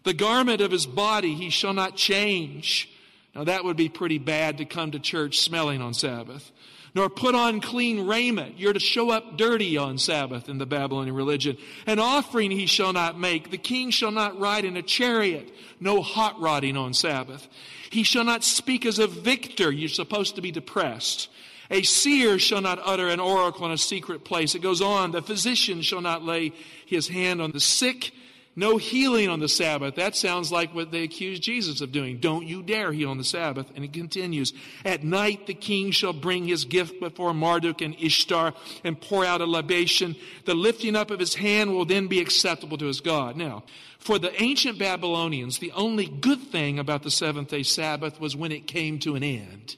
The 0.05 0.15
garment 0.15 0.61
of 0.61 0.71
his 0.71 0.87
body 0.87 1.35
he 1.35 1.51
shall 1.51 1.75
not 1.75 1.97
change. 1.97 2.89
Now 3.35 3.43
that 3.43 3.65
would 3.65 3.77
be 3.77 3.89
pretty 3.89 4.19
bad 4.19 4.59
to 4.59 4.65
come 4.65 4.93
to 4.93 5.01
church 5.01 5.41
smelling 5.41 5.83
on 5.83 5.95
Sabbath 5.95 6.53
nor 6.97 7.11
put 7.11 7.35
on 7.35 7.61
clean 7.61 8.07
raiment. 8.07 8.59
You're 8.59 8.73
to 8.73 8.81
show 8.81 9.11
up 9.11 9.37
dirty 9.37 9.77
on 9.77 9.99
Sabbath 9.99 10.49
in 10.49 10.57
the 10.57 10.65
Babylonian 10.65 11.15
religion. 11.15 11.59
An 11.87 11.99
offering 11.99 12.51
he 12.51 12.65
shall 12.65 12.95
not 12.95 13.21
make. 13.21 13.51
The 13.51 13.59
king 13.59 13.91
shall 13.91 14.11
not 14.11 14.41
ride 14.41 14.65
in 14.65 14.79
a 14.79 14.83
chariot. 14.83 15.53
No 15.79 16.01
hot 16.01 16.41
rodding 16.41 16.75
on 16.75 16.95
Sabbath. 16.95 17.49
He 17.91 18.03
shall 18.03 18.25
not 18.25 18.43
speak 18.43 18.87
as 18.87 18.99
a 18.99 19.07
victor. 19.07 19.71
You're 19.71 19.91
supposed 19.91 20.37
to 20.37 20.41
be 20.41 20.51
depressed. 20.51 21.29
A 21.71 21.83
seer 21.83 22.39
shall 22.39 22.63
not 22.63 22.81
utter 22.83 23.09
an 23.09 23.21
oracle 23.21 23.67
in 23.67 23.73
a 23.73 23.79
secret 23.79 24.25
place. 24.25 24.55
It 24.55 24.63
goes 24.63 24.81
on, 24.81 25.11
the 25.11 25.21
physician 25.21 25.83
shall 25.83 26.01
not 26.01 26.25
lay 26.25 26.55
his 26.87 27.09
hand 27.09 27.43
on 27.43 27.53
the 27.53 27.61
sick. 27.61 28.11
No 28.59 28.79
healing 28.79 29.29
on 29.29 29.39
the 29.39 29.51
Sabbath. 29.51 29.97
That 29.97 30.17
sounds 30.17 30.51
like 30.51 30.75
what 30.75 30.91
they 30.91 31.03
accused 31.03 31.43
Jesus 31.43 31.83
of 31.83 31.93
doing. 31.93 32.21
Don't 32.21 32.47
you 32.47 32.63
dare 32.63 32.91
heal 32.91 33.11
on 33.11 33.19
the 33.19 33.25
Sabbath. 33.25 33.71
And 33.77 33.85
it 33.85 33.93
continues. 33.93 34.55
At 34.83 35.05
night 35.05 35.47
the 35.47 35.53
king 35.53 35.91
shall 35.91 36.15
bring 36.15 36.47
his 36.47 36.65
gift 36.65 36.99
before 36.99 37.35
Marduk 37.35 37.83
and 37.83 37.95
Ishtar 38.01 38.55
and 38.83 38.99
pour 38.99 39.27
out 39.27 39.43
a 39.43 39.45
libation. 39.45 40.17
The 40.47 40.55
lifting 40.55 40.97
up 40.97 41.11
of 41.11 41.21
his 41.21 41.35
hand 41.35 41.75
will 41.75 41.85
then 41.85 42.07
be 42.07 42.19
acceptable 42.19 42.79
to 42.79 42.87
his 42.87 43.03
God. 43.03 43.37
Now, 43.37 43.65
for 43.99 44.19
the 44.19 44.43
ancient 44.43 44.79
Babylonians, 44.79 45.59
the 45.59 45.73
only 45.73 46.07
good 46.07 46.41
thing 46.41 46.79
about 46.79 47.03
the 47.03 47.11
seventh 47.11 47.49
day 47.49 47.63
Sabbath 47.63 48.19
was 48.19 48.35
when 48.35 48.53
it 48.53 48.67
came 48.67 48.99
to 49.01 49.17
an 49.17 49.23
end. 49.23 49.77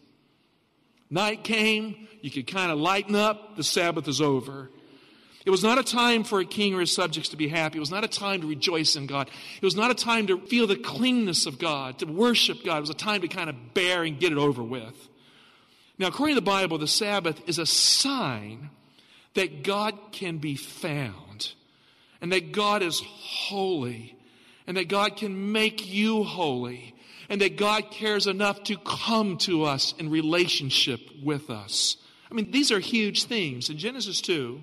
Night 1.10 1.42
came, 1.42 2.06
you 2.20 2.30
could 2.30 2.46
kind 2.46 2.70
of 2.70 2.78
lighten 2.78 3.16
up, 3.16 3.56
the 3.56 3.64
Sabbath 3.64 4.06
is 4.06 4.20
over. 4.20 4.70
It 5.48 5.50
was 5.50 5.62
not 5.62 5.78
a 5.78 5.82
time 5.82 6.24
for 6.24 6.40
a 6.40 6.44
king 6.44 6.74
or 6.74 6.80
his 6.80 6.94
subjects 6.94 7.30
to 7.30 7.36
be 7.38 7.48
happy. 7.48 7.78
It 7.78 7.80
was 7.80 7.90
not 7.90 8.04
a 8.04 8.08
time 8.08 8.42
to 8.42 8.46
rejoice 8.46 8.96
in 8.96 9.06
God. 9.06 9.30
It 9.56 9.64
was 9.64 9.76
not 9.76 9.90
a 9.90 9.94
time 9.94 10.26
to 10.26 10.38
feel 10.40 10.66
the 10.66 10.76
cleanness 10.76 11.46
of 11.46 11.58
God, 11.58 12.00
to 12.00 12.04
worship 12.04 12.62
God. 12.62 12.76
It 12.76 12.80
was 12.80 12.90
a 12.90 12.94
time 12.94 13.22
to 13.22 13.28
kind 13.28 13.48
of 13.48 13.72
bear 13.72 14.02
and 14.02 14.20
get 14.20 14.30
it 14.30 14.36
over 14.36 14.62
with. 14.62 15.08
Now, 15.98 16.08
according 16.08 16.34
to 16.34 16.42
the 16.42 16.44
Bible, 16.44 16.76
the 16.76 16.86
Sabbath 16.86 17.40
is 17.48 17.58
a 17.58 17.64
sign 17.64 18.68
that 19.32 19.62
God 19.62 19.94
can 20.12 20.36
be 20.36 20.54
found 20.54 21.54
and 22.20 22.30
that 22.30 22.52
God 22.52 22.82
is 22.82 23.00
holy 23.00 24.18
and 24.66 24.76
that 24.76 24.88
God 24.88 25.16
can 25.16 25.50
make 25.50 25.88
you 25.88 26.24
holy 26.24 26.94
and 27.30 27.40
that 27.40 27.56
God 27.56 27.90
cares 27.90 28.26
enough 28.26 28.64
to 28.64 28.76
come 28.76 29.38
to 29.38 29.64
us 29.64 29.94
in 29.98 30.10
relationship 30.10 31.00
with 31.22 31.48
us. 31.48 31.96
I 32.30 32.34
mean, 32.34 32.50
these 32.50 32.70
are 32.70 32.80
huge 32.80 33.24
themes. 33.24 33.70
In 33.70 33.78
Genesis 33.78 34.20
2, 34.20 34.62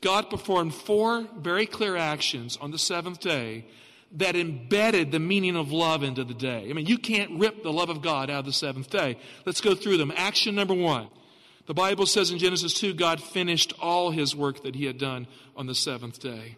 God 0.00 0.30
performed 0.30 0.74
four 0.74 1.26
very 1.38 1.66
clear 1.66 1.96
actions 1.96 2.58
on 2.60 2.70
the 2.70 2.78
seventh 2.78 3.20
day 3.20 3.66
that 4.12 4.36
embedded 4.36 5.10
the 5.10 5.18
meaning 5.18 5.56
of 5.56 5.72
love 5.72 6.02
into 6.02 6.24
the 6.24 6.34
day. 6.34 6.68
I 6.70 6.72
mean, 6.72 6.86
you 6.86 6.98
can't 6.98 7.38
rip 7.38 7.62
the 7.62 7.72
love 7.72 7.88
of 7.88 8.00
God 8.00 8.30
out 8.30 8.40
of 8.40 8.44
the 8.44 8.52
seventh 8.52 8.90
day. 8.90 9.18
Let's 9.44 9.60
go 9.60 9.74
through 9.74 9.96
them. 9.96 10.12
Action 10.14 10.54
number 10.54 10.74
one. 10.74 11.08
The 11.66 11.74
Bible 11.74 12.06
says 12.06 12.30
in 12.30 12.38
Genesis 12.38 12.74
2, 12.74 12.94
God 12.94 13.22
finished 13.22 13.72
all 13.80 14.10
his 14.10 14.36
work 14.36 14.62
that 14.62 14.74
he 14.74 14.84
had 14.84 14.98
done 14.98 15.26
on 15.56 15.66
the 15.66 15.74
seventh 15.74 16.20
day. 16.20 16.56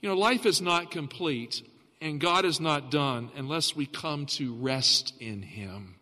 You 0.00 0.08
know, 0.08 0.14
life 0.14 0.46
is 0.46 0.62
not 0.62 0.90
complete 0.90 1.62
and 2.00 2.20
God 2.20 2.44
is 2.44 2.60
not 2.60 2.90
done 2.90 3.30
unless 3.34 3.74
we 3.74 3.86
come 3.86 4.26
to 4.26 4.54
rest 4.54 5.14
in 5.18 5.42
him. 5.42 5.96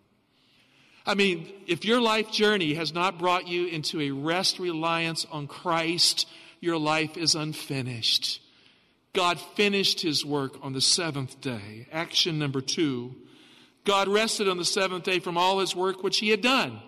I 1.07 1.15
mean, 1.15 1.53
if 1.67 1.85
your 1.85 2.01
life 2.01 2.31
journey 2.31 2.75
has 2.75 2.95
not 2.95 3.19
brought 3.19 3.47
you 3.47 3.67
into 3.67 4.01
a 4.01 4.11
rest 4.11 4.59
reliance 4.59 5.27
on 5.31 5.47
Christ, 5.47 6.27
your 6.61 6.79
life 6.79 7.17
is 7.17 7.35
unfinished. 7.35 8.41
God 9.13 9.39
finished 9.39 10.01
his 10.01 10.25
work 10.25 10.57
on 10.63 10.73
the 10.73 10.81
seventh 10.81 11.41
day. 11.41 11.87
Action 11.93 12.39
number 12.39 12.61
two 12.61 13.15
God 13.85 14.09
rested 14.09 14.49
on 14.49 14.57
the 14.57 14.65
seventh 14.65 15.05
day 15.05 15.19
from 15.19 15.37
all 15.37 15.61
his 15.61 15.77
work 15.77 16.03
which 16.03 16.19
he 16.19 16.31
had 16.31 16.41
done. 16.41 16.81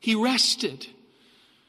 He 0.00 0.14
rested. 0.14 0.86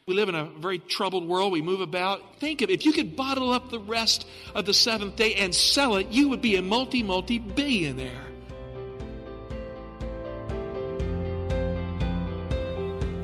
We 0.08 0.16
live 0.16 0.30
in 0.30 0.36
a 0.36 0.46
very 0.46 0.80
troubled 0.80 1.28
world. 1.28 1.52
We 1.52 1.62
move 1.62 1.82
about. 1.82 2.40
Think 2.40 2.62
of 2.62 2.70
it. 2.70 2.74
If 2.74 2.86
you 2.86 2.94
could 2.94 3.16
bottle 3.16 3.52
up 3.52 3.70
the 3.70 3.80
rest 3.80 4.28
of 4.56 4.66
the 4.66 4.74
seventh 4.74 5.18
day 5.18 5.36
and 5.36 5.54
sell 5.54 5.98
it, 5.98 6.08
you 6.08 6.30
would 6.30 6.42
be 6.42 6.56
a 6.56 6.62
multi, 6.62 7.04
multi 7.04 7.40
billionaire. 7.40 8.27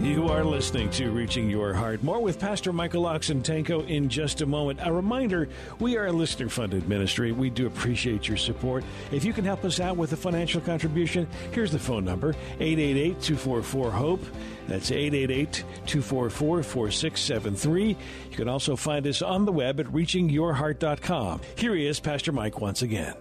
You 0.04 0.28
are 0.28 0.44
listening 0.44 0.90
to 0.92 1.12
Reaching 1.12 1.50
Your 1.50 1.74
Heart. 1.74 2.04
More 2.04 2.20
with 2.22 2.38
Pastor 2.38 2.74
Michael 2.74 3.04
Oxentenko 3.04 3.88
in 3.88 4.10
just 4.10 4.42
a 4.42 4.46
moment. 4.46 4.82
A 4.84 4.92
reminder 4.92 5.48
we 5.80 5.96
are 5.96 6.08
a 6.08 6.12
listener 6.12 6.50
funded 6.50 6.90
ministry. 6.90 7.32
We 7.32 7.50
do 7.50 7.68
appreciate 7.68 8.28
your 8.28 8.36
support. 8.36 8.84
If 9.14 9.24
you 9.24 9.32
can 9.32 9.46
help 9.46 9.64
us 9.64 9.80
out 9.80 9.96
with 9.96 10.12
a 10.12 10.18
financial 10.18 10.60
contribution, 10.60 11.26
here's 11.54 11.72
the 11.72 11.80
phone 11.80 12.04
number 12.04 12.36
888 12.60 13.22
244 13.22 13.92
HOPE. 13.92 14.26
That's 14.68 14.92
888 14.92 15.64
244 15.86 16.64
4673. 16.64 17.88
You 18.30 18.36
can 18.36 18.50
also 18.50 18.76
find 18.76 19.08
us 19.08 19.22
on 19.22 19.46
the 19.46 19.54
web 19.54 19.80
at 19.80 19.86
reachingyourheart.com. 19.86 21.40
Here 21.56 21.76
he 21.76 21.88
is, 21.88 22.02
Pastor 22.02 22.34
Mike, 22.34 22.60
once 22.60 22.82
again. 22.82 23.16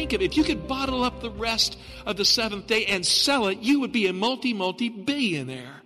Think 0.00 0.14
of. 0.14 0.22
If 0.22 0.34
you 0.34 0.44
could 0.44 0.66
bottle 0.66 1.04
up 1.04 1.20
the 1.20 1.30
rest 1.30 1.76
of 2.06 2.16
the 2.16 2.24
seventh 2.24 2.66
day 2.66 2.86
and 2.86 3.04
sell 3.04 3.48
it, 3.48 3.58
you 3.58 3.80
would 3.80 3.92
be 3.92 4.06
a 4.06 4.14
multi, 4.14 4.54
multi 4.54 4.88
billionaire. 4.88 5.82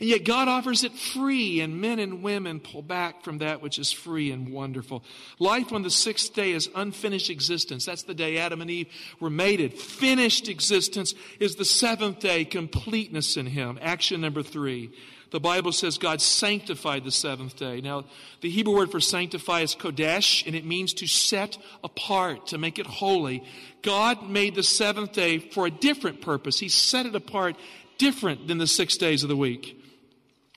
And 0.00 0.08
yet 0.08 0.24
God 0.24 0.48
offers 0.48 0.84
it 0.84 0.92
free, 0.92 1.60
and 1.60 1.78
men 1.78 1.98
and 1.98 2.22
women 2.22 2.60
pull 2.60 2.80
back 2.80 3.22
from 3.22 3.38
that 3.38 3.60
which 3.60 3.78
is 3.78 3.92
free 3.92 4.30
and 4.30 4.54
wonderful. 4.54 5.04
Life 5.38 5.70
on 5.70 5.82
the 5.82 5.90
sixth 5.90 6.32
day 6.32 6.52
is 6.52 6.70
unfinished 6.74 7.28
existence. 7.28 7.84
That's 7.84 8.04
the 8.04 8.14
day 8.14 8.38
Adam 8.38 8.62
and 8.62 8.70
Eve 8.70 8.88
were 9.20 9.28
mated. 9.28 9.74
Finished 9.74 10.48
existence 10.48 11.12
is 11.38 11.56
the 11.56 11.66
seventh 11.66 12.20
day, 12.20 12.46
completeness 12.46 13.36
in 13.36 13.44
Him. 13.44 13.78
Action 13.82 14.22
number 14.22 14.42
three. 14.42 14.92
The 15.32 15.40
Bible 15.40 15.72
says 15.72 15.96
God 15.96 16.20
sanctified 16.20 17.04
the 17.04 17.10
seventh 17.10 17.56
day. 17.56 17.80
Now, 17.80 18.04
the 18.42 18.50
Hebrew 18.50 18.76
word 18.76 18.90
for 18.90 19.00
sanctify 19.00 19.62
is 19.62 19.74
kodesh, 19.74 20.46
and 20.46 20.54
it 20.54 20.66
means 20.66 20.92
to 20.94 21.06
set 21.06 21.56
apart, 21.82 22.48
to 22.48 22.58
make 22.58 22.78
it 22.78 22.86
holy. 22.86 23.42
God 23.80 24.28
made 24.28 24.54
the 24.54 24.62
seventh 24.62 25.12
day 25.12 25.38
for 25.38 25.66
a 25.66 25.70
different 25.70 26.20
purpose. 26.20 26.58
He 26.58 26.68
set 26.68 27.06
it 27.06 27.16
apart 27.16 27.56
different 27.96 28.46
than 28.46 28.58
the 28.58 28.66
six 28.66 28.98
days 28.98 29.22
of 29.22 29.30
the 29.30 29.36
week. 29.36 29.82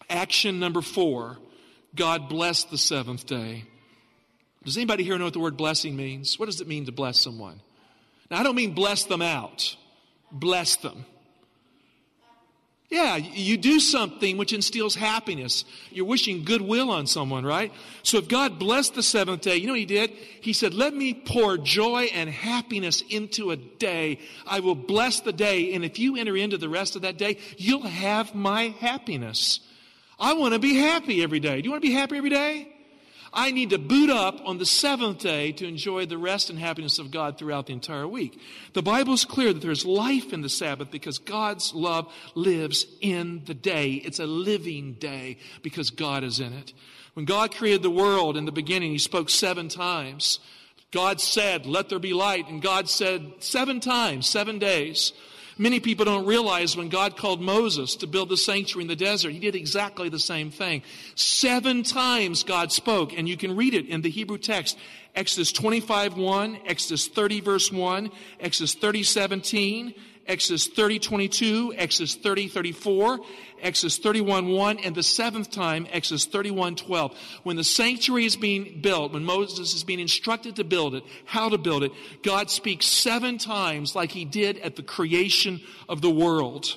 Action 0.09 0.59
number 0.59 0.81
four 0.81 1.37
God 1.95 2.27
blessed 2.27 2.69
the 2.69 2.77
seventh 2.77 3.25
day. 3.25 3.63
Does 4.65 4.75
anybody 4.75 5.05
here 5.05 5.17
know 5.17 5.23
what 5.23 5.33
the 5.33 5.39
word 5.39 5.55
blessing 5.55 5.95
means? 5.95 6.37
What 6.37 6.47
does 6.47 6.59
it 6.59 6.67
mean 6.67 6.87
to 6.87 6.91
bless 6.91 7.21
someone? 7.21 7.61
Now, 8.29 8.41
I 8.41 8.43
don't 8.43 8.55
mean 8.55 8.73
bless 8.73 9.05
them 9.05 9.21
out, 9.21 9.77
bless 10.33 10.75
them. 10.75 11.05
Yeah, 12.87 13.15
you 13.15 13.57
do 13.57 13.79
something 13.79 14.37
which 14.37 14.53
instills 14.53 14.93
happiness. 14.93 15.65
You're 15.89 16.05
wishing 16.05 16.43
goodwill 16.45 16.91
on 16.91 17.07
someone, 17.07 17.43
right? 17.43 17.73
So 18.03 18.19
if 18.19 18.27
God 18.27 18.59
blessed 18.59 18.93
the 18.93 19.01
seventh 19.01 19.41
day, 19.41 19.55
you 19.55 19.65
know 19.65 19.73
he 19.73 19.87
did? 19.87 20.11
He 20.11 20.53
said, 20.53 20.75
let 20.75 20.93
me 20.93 21.13
pour 21.13 21.57
joy 21.57 22.09
and 22.13 22.29
happiness 22.29 23.01
into 23.09 23.49
a 23.49 23.55
day. 23.55 24.19
I 24.45 24.59
will 24.59 24.75
bless 24.75 25.19
the 25.21 25.33
day. 25.33 25.73
And 25.73 25.83
if 25.83 25.97
you 25.97 26.15
enter 26.15 26.37
into 26.37 26.59
the 26.59 26.69
rest 26.69 26.95
of 26.95 27.01
that 27.01 27.17
day, 27.17 27.39
you'll 27.57 27.81
have 27.81 28.35
my 28.35 28.75
happiness. 28.79 29.61
I 30.19 30.33
want 30.33 30.53
to 30.53 30.59
be 30.59 30.75
happy 30.75 31.23
every 31.23 31.39
day. 31.39 31.61
Do 31.61 31.65
you 31.65 31.71
want 31.71 31.81
to 31.81 31.89
be 31.89 31.93
happy 31.93 32.17
every 32.17 32.29
day? 32.29 32.74
I 33.35 33.51
need 33.51 33.71
to 33.71 33.77
boot 33.77 34.09
up 34.09 34.39
on 34.45 34.57
the 34.57 34.65
seventh 34.65 35.19
day 35.19 35.51
to 35.51 35.67
enjoy 35.67 36.05
the 36.05 36.17
rest 36.17 36.49
and 36.49 36.57
happiness 36.57 36.99
of 36.99 37.11
God 37.11 37.37
throughout 37.37 37.67
the 37.67 37.73
entire 37.73 38.07
week. 38.07 38.39
The 38.71 38.81
Bible 38.81 39.13
is 39.13 39.25
clear 39.25 39.51
that 39.51 39.61
there's 39.61 39.85
life 39.85 40.31
in 40.31 40.41
the 40.41 40.49
Sabbath 40.49 40.89
because 40.89 41.17
God's 41.17 41.73
love 41.73 42.11
lives 42.33 42.85
in 43.01 43.43
the 43.45 43.53
day. 43.53 43.93
It's 43.93 44.19
a 44.19 44.25
living 44.25 44.93
day 44.93 45.37
because 45.61 45.89
God 45.89 46.23
is 46.23 46.39
in 46.39 46.53
it. 46.53 46.71
When 47.13 47.25
God 47.25 47.53
created 47.53 47.83
the 47.83 47.89
world 47.89 48.37
in 48.37 48.45
the 48.45 48.53
beginning, 48.53 48.91
He 48.91 48.97
spoke 48.97 49.29
seven 49.29 49.67
times. 49.67 50.39
God 50.91 51.19
said, 51.19 51.65
Let 51.65 51.89
there 51.89 51.99
be 51.99 52.13
light. 52.13 52.47
And 52.47 52.61
God 52.61 52.89
said 52.89 53.33
seven 53.39 53.81
times, 53.81 54.27
seven 54.27 54.59
days. 54.59 55.11
Many 55.57 55.79
people 55.79 56.03
don't 56.03 56.25
realize 56.25 56.75
when 56.75 56.89
God 56.89 57.15
called 57.15 57.39
Moses 57.39 57.95
to 57.97 58.07
build 58.07 58.27
the 58.27 58.35
sanctuary 58.35 58.83
in 58.83 58.87
the 58.89 58.95
desert, 58.95 59.31
he 59.31 59.39
did 59.39 59.55
exactly 59.55 60.09
the 60.09 60.19
same 60.19 60.51
thing. 60.51 60.81
Seven 61.15 61.83
times 61.83 62.43
God 62.43 62.73
spoke, 62.73 63.17
and 63.17 63.29
you 63.29 63.37
can 63.37 63.55
read 63.55 63.73
it 63.73 63.87
in 63.87 64.01
the 64.01 64.09
Hebrew 64.09 64.37
text. 64.37 64.77
Exodus 65.15 65.53
25, 65.53 66.17
1, 66.17 66.59
Exodus 66.65 67.07
30, 67.07 67.39
verse 67.39 67.71
1, 67.71 68.11
Exodus 68.41 68.73
30, 68.73 69.03
17, 69.03 69.93
Exodus 70.27 70.67
30, 70.67 70.99
22, 70.99 71.73
Exodus 71.77 72.15
30, 72.15 72.47
34, 72.47 73.19
Exodus 73.61 73.97
31, 73.99 74.47
1, 74.47 74.79
and 74.79 74.95
the 74.95 75.03
seventh 75.03 75.51
time, 75.51 75.87
Exodus 75.91 76.25
31, 76.25 76.75
12. 76.75 77.17
When 77.43 77.55
the 77.57 77.63
sanctuary 77.63 78.25
is 78.25 78.35
being 78.35 78.79
built, 78.81 79.13
when 79.13 79.23
Moses 79.23 79.73
is 79.75 79.83
being 79.83 79.99
instructed 79.99 80.55
to 80.55 80.63
build 80.63 80.95
it, 80.95 81.03
how 81.25 81.49
to 81.49 81.57
build 81.57 81.83
it, 81.83 81.91
God 82.23 82.49
speaks 82.49 82.87
seven 82.87 83.37
times 83.37 83.95
like 83.95 84.11
he 84.11 84.25
did 84.25 84.57
at 84.59 84.75
the 84.75 84.83
creation 84.83 85.61
of 85.87 86.01
the 86.01 86.09
world. 86.09 86.75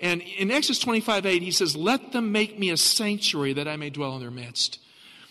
And 0.00 0.22
in 0.22 0.50
Exodus 0.50 0.78
25, 0.80 1.26
8, 1.26 1.42
he 1.42 1.50
says, 1.50 1.76
Let 1.76 2.12
them 2.12 2.30
make 2.30 2.58
me 2.58 2.70
a 2.70 2.76
sanctuary 2.76 3.54
that 3.54 3.66
I 3.66 3.76
may 3.76 3.90
dwell 3.90 4.14
in 4.14 4.20
their 4.20 4.30
midst. 4.30 4.78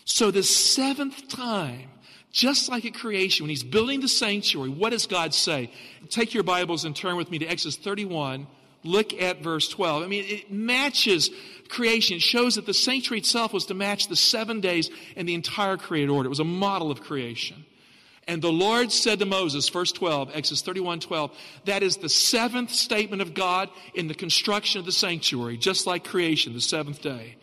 So 0.04 0.30
the 0.30 0.42
seventh 0.42 1.28
time, 1.28 1.90
just 2.34 2.68
like 2.68 2.84
at 2.84 2.94
creation, 2.94 3.44
when 3.44 3.50
he's 3.50 3.62
building 3.62 4.00
the 4.00 4.08
sanctuary, 4.08 4.68
what 4.68 4.90
does 4.90 5.06
God 5.06 5.32
say? 5.32 5.70
Take 6.10 6.34
your 6.34 6.42
Bibles 6.42 6.84
and 6.84 6.94
turn 6.94 7.14
with 7.14 7.30
me 7.30 7.38
to 7.38 7.46
Exodus 7.46 7.76
31. 7.76 8.48
Look 8.82 9.14
at 9.14 9.40
verse 9.40 9.68
12. 9.68 10.02
I 10.02 10.06
mean, 10.08 10.24
it 10.26 10.50
matches 10.50 11.30
creation. 11.68 12.16
It 12.16 12.22
shows 12.22 12.56
that 12.56 12.66
the 12.66 12.74
sanctuary 12.74 13.20
itself 13.20 13.52
was 13.52 13.66
to 13.66 13.74
match 13.74 14.08
the 14.08 14.16
seven 14.16 14.60
days 14.60 14.90
and 15.14 15.28
the 15.28 15.34
entire 15.34 15.76
created 15.76 16.10
order. 16.10 16.26
It 16.26 16.30
was 16.30 16.40
a 16.40 16.44
model 16.44 16.90
of 16.90 17.02
creation. 17.02 17.64
And 18.26 18.42
the 18.42 18.50
Lord 18.50 18.90
said 18.90 19.20
to 19.20 19.26
Moses, 19.26 19.68
verse 19.68 19.92
12, 19.92 20.32
Exodus 20.34 20.62
31 20.62 20.98
12, 20.98 21.30
that 21.66 21.84
is 21.84 21.98
the 21.98 22.08
seventh 22.08 22.72
statement 22.72 23.22
of 23.22 23.34
God 23.34 23.68
in 23.94 24.08
the 24.08 24.14
construction 24.14 24.80
of 24.80 24.86
the 24.86 24.92
sanctuary, 24.92 25.56
just 25.56 25.86
like 25.86 26.02
creation, 26.02 26.52
the 26.52 26.60
seventh 26.60 27.00
day. 27.00 27.36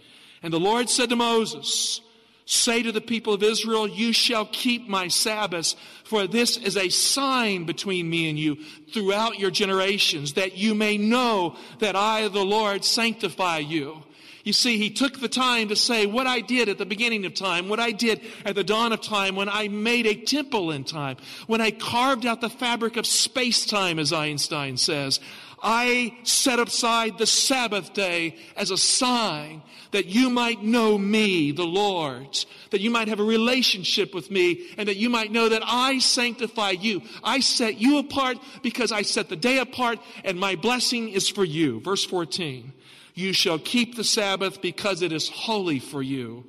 And 0.44 0.52
the 0.52 0.60
Lord 0.60 0.90
said 0.90 1.10
to 1.12 1.16
Moses, 1.16 2.02
Say 2.46 2.84
to 2.84 2.92
the 2.92 3.02
people 3.02 3.34
of 3.34 3.44
Israel, 3.44 3.88
You 3.88 4.14
shall 4.14 4.46
keep 4.46 4.88
my 4.88 5.08
Sabbaths, 5.08 5.76
for 6.04 6.28
this 6.28 6.58
is 6.58 6.76
a 6.76 6.90
sign 6.90 7.66
between 7.66 8.10
me 8.10 8.30
and 8.30 8.38
you 8.38 8.58
throughout 8.94 9.40
your 9.40 9.52
generations, 9.52 10.34
that 10.34 10.58
you 10.58 10.76
may 10.76 10.98
know 10.98 11.56
that 11.80 11.96
I, 11.96 12.28
the 12.28 12.44
Lord, 12.44 12.84
sanctify 12.84 13.60
you. 13.60 14.04
You 14.44 14.54
see, 14.54 14.78
he 14.78 14.90
took 14.90 15.20
the 15.20 15.30
time 15.30 15.68
to 15.68 15.76
say 15.76 16.06
what 16.06 16.26
I 16.26 16.42
did 16.42 16.68
at 16.68 16.80
the 16.80 16.86
beginning 16.86 17.26
of 17.26 17.34
time, 17.36 17.70
what 17.70 17.80
I 17.80 17.92
did 17.92 18.22
at 18.44 18.56
the 18.56 18.64
dawn 18.64 18.92
of 18.92 19.02
time, 19.02 19.36
when 19.36 19.50
I 19.50 19.68
made 19.68 20.08
a 20.08 20.16
temple 20.16 20.72
in 20.72 20.84
time, 20.84 21.18
when 21.46 21.62
I 21.62 21.72
carved 21.72 22.26
out 22.26 22.42
the 22.42 22.50
fabric 22.50 22.98
of 22.98 23.06
space 23.06 23.66
time, 23.66 24.00
as 24.00 24.12
Einstein 24.12 24.78
says. 24.78 25.20
I 25.62 26.18
set 26.24 26.60
aside 26.60 27.18
the 27.18 27.28
Sabbath 27.28 27.94
day 27.94 28.36
as 28.56 28.72
a 28.72 28.78
sign 28.78 29.62
that 29.92 30.06
you 30.06 30.30
might 30.30 30.64
know 30.64 30.98
me, 30.98 31.52
the 31.52 31.66
Lord, 31.66 32.46
that 32.72 32.82
you 32.82 32.90
might 32.90 33.08
have 33.08 33.20
a 33.20 33.24
relationship 33.24 34.16
with 34.16 34.32
me, 34.32 34.70
and 34.78 34.88
that 34.88 34.98
you 34.98 35.10
might 35.10 35.32
know 35.32 35.50
that 35.50 35.64
I 35.66 36.00
sanctify 36.00 36.72
you. 36.72 37.02
I 37.24 37.42
set 37.42 37.80
you 37.80 38.00
apart 38.00 38.38
because 38.64 38.92
I 38.92 39.02
set 39.02 39.30
the 39.30 39.36
day 39.36 39.60
apart, 39.60 40.00
and 40.24 40.40
my 40.40 40.56
blessing 40.56 41.10
is 41.10 41.30
for 41.30 41.44
you. 41.44 41.82
Verse 41.82 42.06
14. 42.06 42.74
You 43.14 43.34
shall 43.34 43.60
keep 43.60 43.96
the 43.96 44.06
Sabbath 44.06 44.62
because 44.62 45.02
it 45.02 45.12
is 45.12 45.30
holy 45.30 45.80
for 45.80 46.02
you. 46.02 46.46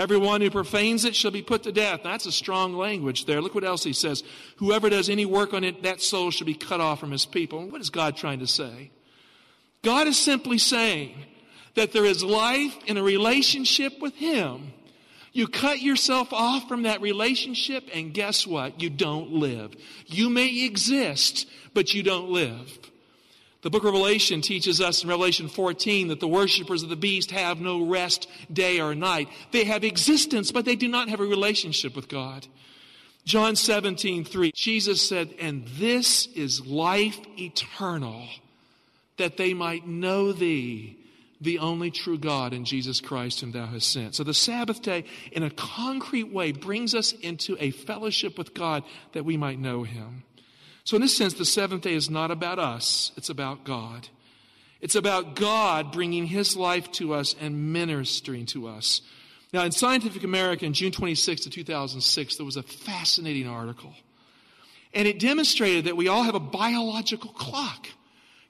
Everyone 0.00 0.40
who 0.40 0.50
profanes 0.50 1.04
it 1.04 1.14
shall 1.14 1.30
be 1.30 1.42
put 1.42 1.64
to 1.64 1.72
death. 1.72 2.00
That's 2.02 2.24
a 2.24 2.32
strong 2.32 2.72
language 2.74 3.26
there. 3.26 3.42
Look 3.42 3.54
what 3.54 3.64
else 3.64 3.84
he 3.84 3.92
says. 3.92 4.24
Whoever 4.56 4.88
does 4.88 5.10
any 5.10 5.26
work 5.26 5.52
on 5.52 5.62
it, 5.62 5.82
that 5.82 6.00
soul 6.00 6.30
shall 6.30 6.46
be 6.46 6.54
cut 6.54 6.80
off 6.80 7.00
from 7.00 7.10
his 7.10 7.26
people. 7.26 7.68
What 7.68 7.82
is 7.82 7.90
God 7.90 8.16
trying 8.16 8.38
to 8.38 8.46
say? 8.46 8.90
God 9.82 10.06
is 10.06 10.16
simply 10.16 10.56
saying 10.56 11.14
that 11.74 11.92
there 11.92 12.06
is 12.06 12.24
life 12.24 12.76
in 12.86 12.96
a 12.96 13.02
relationship 13.02 14.00
with 14.00 14.14
Him. 14.14 14.72
You 15.32 15.46
cut 15.46 15.82
yourself 15.82 16.32
off 16.32 16.66
from 16.66 16.84
that 16.84 17.02
relationship, 17.02 17.88
and 17.94 18.14
guess 18.14 18.46
what? 18.46 18.80
You 18.80 18.88
don't 18.88 19.32
live. 19.32 19.74
You 20.06 20.30
may 20.30 20.64
exist, 20.64 21.46
but 21.74 21.92
you 21.92 22.02
don't 22.02 22.30
live. 22.30 22.89
The 23.62 23.70
book 23.70 23.84
of 23.84 23.92
Revelation 23.92 24.40
teaches 24.40 24.80
us 24.80 25.02
in 25.02 25.10
Revelation 25.10 25.48
14 25.48 26.08
that 26.08 26.20
the 26.20 26.28
worshippers 26.28 26.82
of 26.82 26.88
the 26.88 26.96
beast 26.96 27.30
have 27.30 27.60
no 27.60 27.84
rest 27.84 28.26
day 28.50 28.80
or 28.80 28.94
night. 28.94 29.28
They 29.52 29.64
have 29.64 29.84
existence, 29.84 30.50
but 30.50 30.64
they 30.64 30.76
do 30.76 30.88
not 30.88 31.08
have 31.10 31.20
a 31.20 31.26
relationship 31.26 31.94
with 31.94 32.08
God. 32.08 32.46
John 33.24 33.56
17, 33.56 34.24
3, 34.24 34.52
Jesus 34.54 35.06
said, 35.06 35.34
And 35.38 35.66
this 35.76 36.26
is 36.28 36.66
life 36.66 37.20
eternal, 37.38 38.26
that 39.18 39.36
they 39.36 39.52
might 39.52 39.86
know 39.86 40.32
thee, 40.32 40.96
the 41.38 41.58
only 41.58 41.90
true 41.90 42.18
God, 42.18 42.54
and 42.54 42.64
Jesus 42.64 43.00
Christ, 43.00 43.40
whom 43.40 43.52
thou 43.52 43.66
hast 43.66 43.92
sent. 43.92 44.14
So 44.14 44.24
the 44.24 44.32
Sabbath 44.32 44.80
day, 44.80 45.04
in 45.32 45.42
a 45.42 45.50
concrete 45.50 46.32
way, 46.32 46.52
brings 46.52 46.94
us 46.94 47.12
into 47.12 47.56
a 47.60 47.70
fellowship 47.70 48.38
with 48.38 48.54
God 48.54 48.84
that 49.12 49.26
we 49.26 49.36
might 49.36 49.58
know 49.58 49.82
him. 49.82 50.24
So, 50.84 50.96
in 50.96 51.02
this 51.02 51.16
sense, 51.16 51.34
the 51.34 51.44
seventh 51.44 51.82
day 51.82 51.94
is 51.94 52.10
not 52.10 52.30
about 52.30 52.58
us, 52.58 53.12
it's 53.16 53.28
about 53.28 53.64
God. 53.64 54.08
It's 54.80 54.94
about 54.94 55.36
God 55.36 55.92
bringing 55.92 56.26
His 56.26 56.56
life 56.56 56.90
to 56.92 57.12
us 57.12 57.34
and 57.38 57.72
ministering 57.72 58.46
to 58.46 58.66
us. 58.66 59.02
Now, 59.52 59.64
in 59.64 59.72
Scientific 59.72 60.24
American, 60.24 60.72
June 60.72 60.92
26 60.92 61.46
of 61.46 61.52
2006, 61.52 62.36
there 62.36 62.46
was 62.46 62.56
a 62.56 62.62
fascinating 62.62 63.48
article. 63.48 63.92
And 64.94 65.06
it 65.06 65.18
demonstrated 65.18 65.84
that 65.84 65.96
we 65.96 66.08
all 66.08 66.22
have 66.22 66.34
a 66.34 66.40
biological 66.40 67.30
clock. 67.30 67.88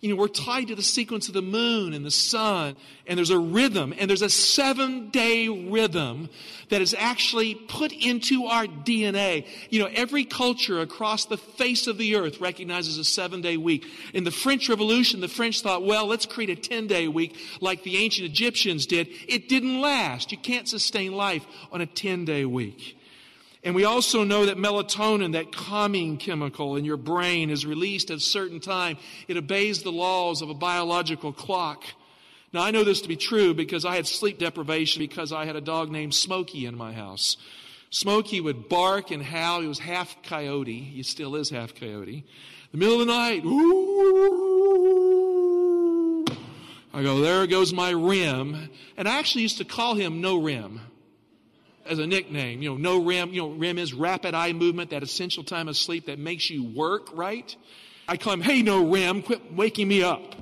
You 0.01 0.09
know, 0.09 0.17
we're 0.17 0.29
tied 0.29 0.69
to 0.69 0.75
the 0.75 0.83
sequence 0.83 1.29
of 1.29 1.35
the 1.35 1.43
moon 1.43 1.93
and 1.93 2.07
the 2.07 2.11
sun, 2.11 2.75
and 3.07 3.19
there's 3.19 3.29
a 3.29 3.39
rhythm, 3.39 3.93
and 3.99 4.09
there's 4.09 4.23
a 4.23 4.31
seven 4.31 5.11
day 5.11 5.47
rhythm 5.49 6.31
that 6.71 6.81
is 6.81 6.95
actually 6.99 7.55
put 7.55 7.93
into 7.93 8.47
our 8.47 8.65
DNA. 8.65 9.47
You 9.69 9.81
know, 9.81 9.91
every 9.93 10.25
culture 10.25 10.81
across 10.81 11.27
the 11.27 11.37
face 11.37 11.87
of 11.87 11.99
the 11.99 12.17
earth 12.17 12.41
recognizes 12.41 12.97
a 12.97 13.05
seven 13.05 13.43
day 13.43 13.59
week. 13.59 13.85
In 14.15 14.25
the 14.25 14.31
French 14.31 14.71
Revolution, 14.71 15.21
the 15.21 15.29
French 15.29 15.61
thought, 15.61 15.85
well, 15.85 16.07
let's 16.07 16.25
create 16.25 16.49
a 16.49 16.57
10 16.57 16.87
day 16.87 17.07
week 17.07 17.37
like 17.61 17.83
the 17.83 17.99
ancient 17.99 18.27
Egyptians 18.27 18.87
did. 18.87 19.07
It 19.29 19.51
didn't 19.51 19.83
last. 19.83 20.33
You 20.33 20.39
can't 20.39 20.67
sustain 20.67 21.13
life 21.13 21.47
on 21.73 21.83
a 21.83 21.87
10 21.87 22.25
day 22.25 22.47
week. 22.47 22.97
And 23.63 23.75
we 23.75 23.85
also 23.85 24.25
know 24.25 24.47
that 24.47 24.57
melatonin, 24.57 25.33
that 25.33 25.53
calming 25.53 26.17
chemical 26.17 26.77
in 26.77 26.87
your 26.87 26.97
brain, 26.97 27.51
is 27.51 27.67
released 27.67 28.11
at 28.11 28.17
a 28.17 28.21
certain 28.21 28.59
time. 28.59 28.97
It 29.29 29.37
obeys 29.37 29.83
the 29.83 29.93
laws 29.93 30.41
of 30.41 30.49
a 30.49 30.55
biological 30.55 31.33
clock. 31.33 31.85
Now, 32.53 32.63
I 32.63 32.71
know 32.71 32.85
this 32.85 33.03
to 33.03 33.09
be 33.09 33.17
true 33.17 33.53
because 33.53 33.85
I 33.85 33.97
had 33.97 34.07
sleep 34.07 34.39
deprivation 34.39 35.01
because 35.01 35.31
I 35.31 35.45
had 35.45 35.57
a 35.57 35.61
dog 35.61 35.91
named 35.91 36.15
Smokey 36.15 36.65
in 36.65 36.75
my 36.75 36.93
house. 36.93 37.37
Smokey 37.91 38.41
would 38.41 38.69
bark 38.69 39.11
and 39.11 39.23
howl. 39.23 39.61
He 39.61 39.69
was 39.69 39.81
half 39.81 40.23
coyote. 40.23 40.81
He 40.81 41.03
still 41.03 41.37
is 41.37 41.51
half 41.51 41.75
coyote. 41.75 42.25
The 42.73 42.79
middle 42.79 43.01
of 43.01 43.07
the 43.07 43.13
night, 43.13 43.45
ooh. 43.45 44.71
I 46.93 47.03
go, 47.03 47.21
there 47.21 47.47
goes 47.47 47.73
my 47.75 47.91
rim. 47.91 48.71
And 48.97 49.07
I 49.07 49.19
actually 49.19 49.43
used 49.43 49.59
to 49.59 49.65
call 49.65 49.95
him 49.95 50.21
No 50.21 50.39
Rim 50.39 50.81
as 51.91 51.99
a 51.99 52.07
nickname. 52.07 52.63
You 52.63 52.71
know, 52.71 52.77
no 52.77 53.05
REM. 53.05 53.33
You 53.33 53.43
know, 53.43 53.51
REM 53.51 53.77
is 53.77 53.93
rapid 53.93 54.35
eye 54.35 54.53
movement, 54.53 54.91
that 54.91 55.03
essential 55.03 55.43
time 55.43 55.69
of 55.69 55.77
sleep 55.77 56.07
that 56.07 56.19
makes 56.19 56.49
you 56.49 56.65
work, 56.65 57.09
right? 57.13 57.55
I 58.09 58.17
call 58.17 58.33
him, 58.33 58.41
hey, 58.41 58.63
no 58.63 58.89
REM, 58.89 59.23
quit 59.23 59.53
waking 59.53 59.89
me 59.89 60.03
up. 60.03 60.37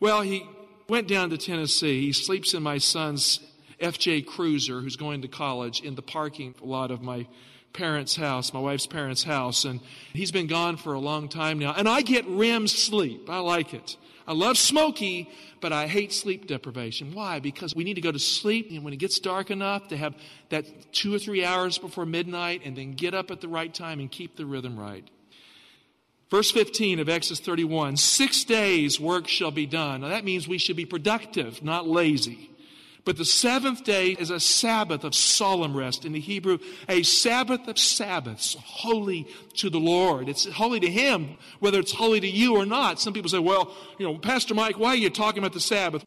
Well, 0.00 0.20
he 0.20 0.46
went 0.88 1.08
down 1.08 1.30
to 1.30 1.38
Tennessee. 1.38 2.02
He 2.02 2.12
sleeps 2.12 2.52
in 2.54 2.62
my 2.62 2.78
son's 2.78 3.40
FJ 3.80 4.26
Cruiser, 4.26 4.80
who's 4.80 4.96
going 4.96 5.22
to 5.22 5.28
college, 5.28 5.80
in 5.80 5.94
the 5.94 6.02
parking 6.02 6.54
lot 6.60 6.90
of 6.90 7.02
my 7.02 7.26
parents' 7.72 8.16
house, 8.16 8.52
my 8.52 8.60
wife's 8.60 8.86
parents' 8.86 9.22
house. 9.22 9.64
And 9.64 9.80
he's 10.12 10.32
been 10.32 10.46
gone 10.46 10.76
for 10.76 10.92
a 10.92 11.00
long 11.00 11.28
time 11.28 11.58
now. 11.58 11.74
And 11.76 11.88
I 11.88 12.02
get 12.02 12.26
REM 12.26 12.68
sleep. 12.68 13.30
I 13.30 13.38
like 13.38 13.74
it. 13.74 13.96
I 14.26 14.32
love 14.32 14.56
Smokey, 14.56 15.30
but 15.60 15.72
I 15.72 15.86
hate 15.86 16.12
sleep 16.12 16.46
deprivation. 16.46 17.12
Why? 17.12 17.40
Because 17.40 17.74
we 17.74 17.84
need 17.84 17.94
to 17.94 18.00
go 18.00 18.12
to 18.12 18.18
sleep 18.18 18.70
and 18.70 18.82
when 18.82 18.92
it 18.92 18.98
gets 18.98 19.18
dark 19.18 19.50
enough 19.50 19.88
to 19.88 19.96
have 19.96 20.14
that 20.48 20.92
two 20.92 21.14
or 21.14 21.18
three 21.18 21.44
hours 21.44 21.78
before 21.78 22.06
midnight 22.06 22.62
and 22.64 22.76
then 22.76 22.92
get 22.92 23.14
up 23.14 23.30
at 23.30 23.40
the 23.40 23.48
right 23.48 23.72
time 23.72 24.00
and 24.00 24.10
keep 24.10 24.36
the 24.36 24.46
rhythm 24.46 24.78
right. 24.78 25.08
Verse 26.30 26.50
15 26.50 27.00
of 27.00 27.08
Exodus 27.08 27.40
31 27.40 27.96
Six 27.96 28.44
days 28.44 28.98
work 28.98 29.28
shall 29.28 29.50
be 29.50 29.66
done. 29.66 30.00
Now 30.00 30.08
that 30.08 30.24
means 30.24 30.48
we 30.48 30.58
should 30.58 30.76
be 30.76 30.86
productive, 30.86 31.62
not 31.62 31.86
lazy. 31.86 32.50
But 33.04 33.18
the 33.18 33.24
seventh 33.24 33.84
day 33.84 34.12
is 34.12 34.30
a 34.30 34.40
Sabbath 34.40 35.04
of 35.04 35.14
solemn 35.14 35.76
rest. 35.76 36.06
In 36.06 36.12
the 36.12 36.20
Hebrew, 36.20 36.58
a 36.88 37.02
Sabbath 37.02 37.68
of 37.68 37.78
Sabbaths, 37.78 38.56
holy 38.58 39.26
to 39.56 39.68
the 39.68 39.78
Lord. 39.78 40.28
It's 40.28 40.46
holy 40.46 40.80
to 40.80 40.90
Him, 40.90 41.36
whether 41.60 41.78
it's 41.78 41.92
holy 41.92 42.20
to 42.20 42.28
you 42.28 42.56
or 42.56 42.64
not. 42.64 42.98
Some 42.98 43.12
people 43.12 43.28
say, 43.28 43.38
well, 43.38 43.74
you 43.98 44.06
know, 44.06 44.16
Pastor 44.16 44.54
Mike, 44.54 44.78
why 44.78 44.88
are 44.90 44.96
you 44.96 45.10
talking 45.10 45.40
about 45.40 45.52
the 45.52 45.60
Sabbath? 45.60 46.04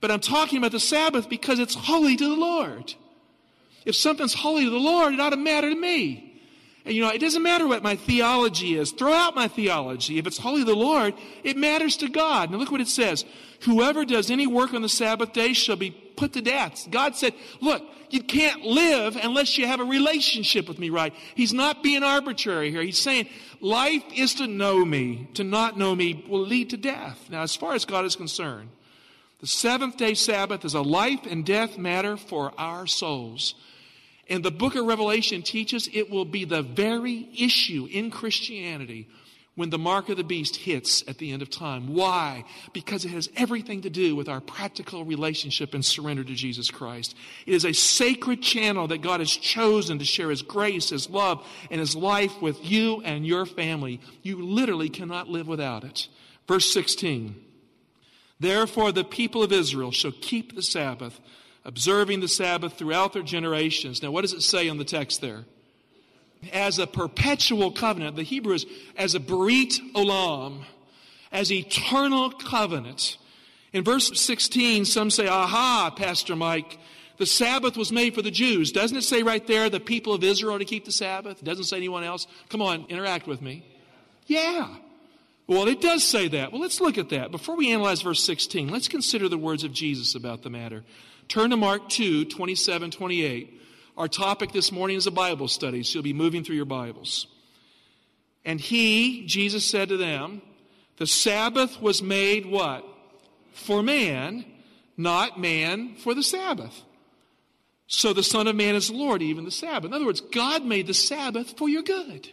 But 0.00 0.10
I'm 0.10 0.20
talking 0.20 0.58
about 0.58 0.72
the 0.72 0.80
Sabbath 0.80 1.28
because 1.30 1.58
it's 1.58 1.74
holy 1.74 2.16
to 2.16 2.28
the 2.28 2.36
Lord. 2.36 2.94
If 3.86 3.96
something's 3.96 4.34
holy 4.34 4.64
to 4.64 4.70
the 4.70 4.76
Lord, 4.76 5.14
it 5.14 5.20
ought 5.20 5.30
to 5.30 5.36
matter 5.36 5.70
to 5.70 5.76
me. 5.76 6.25
And 6.86 6.94
you 6.94 7.02
know, 7.02 7.10
it 7.10 7.20
doesn't 7.20 7.42
matter 7.42 7.66
what 7.66 7.82
my 7.82 7.96
theology 7.96 8.76
is. 8.76 8.92
Throw 8.92 9.12
out 9.12 9.34
my 9.34 9.48
theology. 9.48 10.18
If 10.18 10.26
it's 10.28 10.38
holy 10.38 10.60
to 10.60 10.64
the 10.64 10.76
Lord, 10.76 11.14
it 11.42 11.56
matters 11.56 11.96
to 11.96 12.08
God. 12.08 12.52
Now 12.52 12.58
look 12.58 12.70
what 12.70 12.80
it 12.80 12.86
says. 12.86 13.24
Whoever 13.62 14.04
does 14.04 14.30
any 14.30 14.46
work 14.46 14.72
on 14.72 14.82
the 14.82 14.88
Sabbath 14.88 15.32
day 15.32 15.52
shall 15.52 15.74
be 15.74 15.90
put 15.90 16.32
to 16.34 16.42
death. 16.42 16.86
God 16.88 17.16
said, 17.16 17.34
look, 17.60 17.82
you 18.10 18.22
can't 18.22 18.62
live 18.62 19.16
unless 19.16 19.58
you 19.58 19.66
have 19.66 19.80
a 19.80 19.84
relationship 19.84 20.68
with 20.68 20.78
me, 20.78 20.88
right? 20.88 21.12
He's 21.34 21.52
not 21.52 21.82
being 21.82 22.04
arbitrary 22.04 22.70
here. 22.70 22.82
He's 22.82 23.00
saying 23.00 23.28
life 23.60 24.04
is 24.14 24.34
to 24.34 24.46
know 24.46 24.84
me. 24.84 25.28
To 25.34 25.42
not 25.42 25.76
know 25.76 25.92
me 25.96 26.24
will 26.28 26.46
lead 26.46 26.70
to 26.70 26.76
death. 26.76 27.18
Now, 27.30 27.42
as 27.42 27.56
far 27.56 27.74
as 27.74 27.84
God 27.84 28.04
is 28.04 28.14
concerned, 28.14 28.68
the 29.40 29.48
seventh 29.48 29.96
day 29.96 30.14
Sabbath 30.14 30.64
is 30.64 30.74
a 30.74 30.82
life 30.82 31.26
and 31.28 31.44
death 31.44 31.76
matter 31.76 32.16
for 32.16 32.52
our 32.56 32.86
souls. 32.86 33.56
And 34.28 34.44
the 34.44 34.50
book 34.50 34.74
of 34.74 34.86
Revelation 34.86 35.42
teaches 35.42 35.88
it 35.92 36.10
will 36.10 36.24
be 36.24 36.44
the 36.44 36.62
very 36.62 37.28
issue 37.36 37.86
in 37.90 38.10
Christianity 38.10 39.08
when 39.56 39.70
the 39.70 39.78
mark 39.78 40.10
of 40.10 40.18
the 40.18 40.24
beast 40.24 40.56
hits 40.56 41.02
at 41.08 41.18
the 41.18 41.32
end 41.32 41.42
of 41.42 41.48
time. 41.48 41.94
Why? 41.94 42.44
Because 42.74 43.04
it 43.04 43.10
has 43.10 43.30
everything 43.36 43.82
to 43.82 43.90
do 43.90 44.14
with 44.14 44.28
our 44.28 44.40
practical 44.40 45.04
relationship 45.04 45.72
and 45.72 45.84
surrender 45.84 46.22
to 46.22 46.34
Jesus 46.34 46.70
Christ. 46.70 47.16
It 47.46 47.54
is 47.54 47.64
a 47.64 47.72
sacred 47.72 48.42
channel 48.42 48.86
that 48.88 49.00
God 49.00 49.20
has 49.20 49.30
chosen 49.30 49.98
to 49.98 50.04
share 50.04 50.28
His 50.28 50.42
grace, 50.42 50.90
His 50.90 51.08
love, 51.08 51.44
and 51.70 51.80
His 51.80 51.96
life 51.96 52.42
with 52.42 52.62
you 52.62 53.00
and 53.02 53.26
your 53.26 53.46
family. 53.46 54.00
You 54.22 54.44
literally 54.44 54.90
cannot 54.90 55.28
live 55.28 55.48
without 55.48 55.84
it. 55.84 56.08
Verse 56.46 56.70
16. 56.72 57.42
Therefore, 58.38 58.92
the 58.92 59.04
people 59.04 59.42
of 59.42 59.52
Israel 59.52 59.90
shall 59.90 60.12
keep 60.12 60.54
the 60.54 60.62
Sabbath 60.62 61.18
observing 61.66 62.20
the 62.20 62.28
Sabbath 62.28 62.78
throughout 62.78 63.12
their 63.12 63.22
generations. 63.22 64.02
Now, 64.02 64.10
what 64.10 64.22
does 64.22 64.32
it 64.32 64.40
say 64.40 64.70
on 64.70 64.78
the 64.78 64.84
text 64.84 65.20
there? 65.20 65.44
as 66.52 66.78
a 66.78 66.86
perpetual 66.86 67.70
covenant. 67.72 68.16
The 68.16 68.22
Hebrew 68.22 68.54
is 68.54 68.66
as 68.96 69.14
a 69.14 69.20
berit 69.20 69.78
olam, 69.92 70.64
as 71.32 71.50
eternal 71.52 72.30
covenant. 72.30 73.18
In 73.72 73.84
verse 73.84 74.18
16, 74.18 74.84
some 74.84 75.10
say, 75.10 75.26
aha, 75.26 75.92
Pastor 75.96 76.36
Mike, 76.36 76.78
the 77.18 77.26
Sabbath 77.26 77.76
was 77.76 77.92
made 77.92 78.14
for 78.14 78.22
the 78.22 78.30
Jews. 78.30 78.72
Doesn't 78.72 78.96
it 78.96 79.02
say 79.02 79.22
right 79.22 79.46
there 79.46 79.68
the 79.68 79.80
people 79.80 80.12
of 80.12 80.22
Israel 80.22 80.58
to 80.58 80.64
keep 80.64 80.84
the 80.84 80.92
Sabbath? 80.92 81.42
Doesn't 81.42 81.64
say 81.64 81.76
anyone 81.76 82.04
else? 82.04 82.26
Come 82.48 82.62
on, 82.62 82.86
interact 82.88 83.26
with 83.26 83.42
me. 83.42 83.64
Yeah. 84.26 84.68
Well, 85.46 85.68
it 85.68 85.80
does 85.80 86.02
say 86.02 86.28
that. 86.28 86.52
Well, 86.52 86.60
let's 86.60 86.80
look 86.80 86.98
at 86.98 87.10
that. 87.10 87.30
Before 87.30 87.56
we 87.56 87.72
analyze 87.72 88.02
verse 88.02 88.22
16, 88.24 88.68
let's 88.68 88.88
consider 88.88 89.28
the 89.28 89.38
words 89.38 89.62
of 89.62 89.72
Jesus 89.72 90.14
about 90.14 90.42
the 90.42 90.50
matter. 90.50 90.84
Turn 91.28 91.50
to 91.50 91.56
Mark 91.56 91.88
2, 91.88 92.26
27, 92.26 92.90
28. 92.90 93.60
Our 93.96 94.08
topic 94.08 94.52
this 94.52 94.70
morning 94.70 94.96
is 94.96 95.06
a 95.06 95.10
Bible 95.10 95.48
study, 95.48 95.82
so 95.82 95.94
you'll 95.94 96.02
be 96.02 96.12
moving 96.12 96.44
through 96.44 96.56
your 96.56 96.64
Bibles. 96.64 97.26
And 98.44 98.60
he, 98.60 99.26
Jesus 99.26 99.64
said 99.64 99.88
to 99.88 99.96
them, 99.96 100.42
the 100.98 101.06
Sabbath 101.06 101.80
was 101.80 102.02
made 102.02 102.46
what? 102.46 102.84
For 103.52 103.82
man, 103.82 104.44
not 104.96 105.38
man 105.38 105.96
for 105.96 106.14
the 106.14 106.22
Sabbath. 106.22 106.82
So 107.88 108.12
the 108.12 108.22
Son 108.22 108.46
of 108.46 108.56
Man 108.56 108.74
is 108.74 108.90
Lord, 108.90 109.22
even 109.22 109.44
the 109.44 109.50
Sabbath. 109.50 109.88
In 109.88 109.94
other 109.94 110.06
words, 110.06 110.20
God 110.20 110.64
made 110.64 110.86
the 110.86 110.94
Sabbath 110.94 111.56
for 111.56 111.68
your 111.68 111.82
good. 111.82 112.28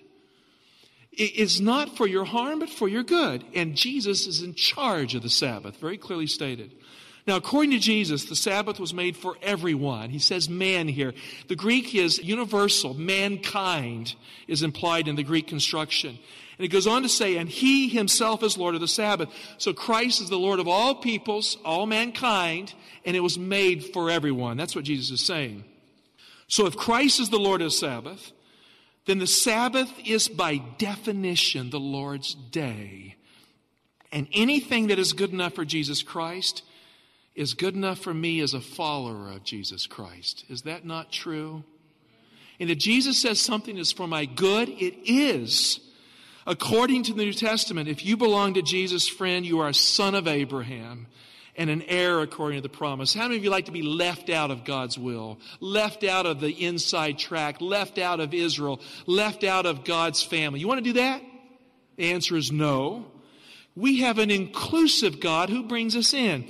It's 1.12 1.60
not 1.60 1.96
for 1.96 2.08
your 2.08 2.26
harm, 2.26 2.60
but 2.60 2.70
for 2.70 2.88
your 2.88 3.04
good. 3.04 3.46
And 3.54 3.76
Jesus 3.76 4.26
is 4.26 4.42
in 4.42 4.56
charge 4.56 5.14
of 5.14 5.22
the 5.22 5.30
Sabbath, 5.30 5.78
very 5.78 5.98
clearly 5.98 6.26
stated. 6.26 6.74
Now, 7.26 7.38
according 7.38 7.72
to 7.72 7.80
Jesus, 7.80 8.26
the 8.26 8.36
Sabbath 8.36 8.80
was 8.80 8.94
made 8.94 9.16
for 9.16 9.38
everyone. 9.42 10.10
He 10.10 10.20
says 10.20 10.50
man 10.50 10.90
here. 10.90 11.14
The 11.48 11.56
Greek 11.56 11.96
is 11.96 12.20
universal. 12.20 12.94
Mankind 12.94 14.16
is 14.48 14.62
implied 14.62 15.08
in 15.08 15.16
the 15.16 15.24
Greek 15.24 15.48
construction. 15.48 16.20
And 16.58 16.66
it 16.66 16.68
goes 16.68 16.86
on 16.86 17.02
to 17.04 17.10
say, 17.10 17.38
and 17.38 17.50
he 17.50 17.88
himself 17.88 18.44
is 18.44 18.58
Lord 18.58 18.76
of 18.76 18.82
the 18.82 18.88
Sabbath. 18.90 19.30
So 19.58 19.74
Christ 19.74 20.22
is 20.22 20.30
the 20.30 20.38
Lord 20.38 20.60
of 20.60 20.68
all 20.68 20.96
peoples, 20.96 21.58
all 21.64 21.86
mankind, 21.86 22.74
and 23.06 23.16
it 23.16 23.22
was 23.22 23.38
made 23.38 23.86
for 23.86 24.10
everyone. 24.10 24.58
That's 24.58 24.76
what 24.76 24.86
Jesus 24.86 25.10
is 25.10 25.26
saying. 25.26 25.64
So 26.48 26.66
if 26.66 26.76
Christ 26.76 27.22
is 27.22 27.30
the 27.30 27.40
Lord 27.40 27.62
of 27.62 27.74
Sabbath, 27.74 28.34
then 29.06 29.20
the 29.20 29.28
Sabbath 29.28 29.92
is 30.06 30.28
by 30.28 30.58
definition 30.78 31.70
the 31.70 31.80
Lord's 31.80 32.36
day. 32.36 33.16
And 34.12 34.28
anything 34.34 34.88
that 34.88 35.00
is 35.00 35.14
good 35.14 35.32
enough 35.32 35.54
for 35.54 35.66
Jesus 35.66 36.04
Christ 36.04 36.64
is 37.36 37.54
good 37.54 37.76
enough 37.76 38.00
for 38.00 38.14
me 38.14 38.40
as 38.42 38.54
a 38.54 38.62
follower 38.62 39.32
of 39.32 39.44
Jesus 39.44 39.88
Christ. 39.88 40.46
Is 40.50 40.64
that 40.64 40.86
not 40.86 41.12
true? 41.12 41.64
And 42.60 42.70
if 42.70 42.78
Jesus 42.78 43.18
says 43.18 43.40
something 43.40 43.78
is 43.78 43.92
for 43.92 44.08
my 44.08 44.26
good, 44.26 44.70
it 44.70 44.96
is. 45.10 45.80
According 46.46 47.04
to 47.04 47.14
the 47.14 47.24
New 47.24 47.34
Testament, 47.34 47.90
if 47.90 48.06
you 48.06 48.18
belong 48.18 48.54
to 48.56 48.62
Jesus, 48.62 49.08
friend, 49.08 49.46
you 49.46 49.62
are 49.62 49.70
a 49.70 49.74
son 49.74 50.14
of 50.14 50.28
Abraham 50.28 51.08
and 51.56 51.70
an 51.70 51.84
heir 51.84 52.20
according 52.22 52.58
to 52.58 52.62
the 52.62 52.70
promise. 52.70 53.14
How 53.14 53.24
many 53.24 53.38
of 53.38 53.44
you 53.44 53.50
like 53.50 53.66
to 53.66 53.72
be 53.72 53.82
left 53.82 54.30
out 54.30 54.52
of 54.52 54.66
God's 54.66 54.98
will? 54.98 55.40
Left 55.60 56.04
out 56.04 56.26
of 56.26 56.40
the 56.40 56.50
inside 56.50 57.18
track, 57.18 57.62
left 57.62 57.98
out 57.98 58.20
of 58.20 58.34
Israel, 58.34 58.82
left 59.06 59.44
out 59.44 59.66
of 59.66 59.84
God's 59.86 60.22
family? 60.22 60.60
You 60.60 60.68
want 60.68 60.80
to 60.80 60.84
do 60.84 60.94
that? 60.94 61.22
The 61.96 62.12
answer 62.12 62.36
is 62.36 62.52
no. 62.52 63.06
We 63.76 64.02
have 64.02 64.20
an 64.20 64.30
inclusive 64.30 65.20
God 65.20 65.50
who 65.50 65.64
brings 65.64 65.96
us 65.96 66.14
in. 66.14 66.48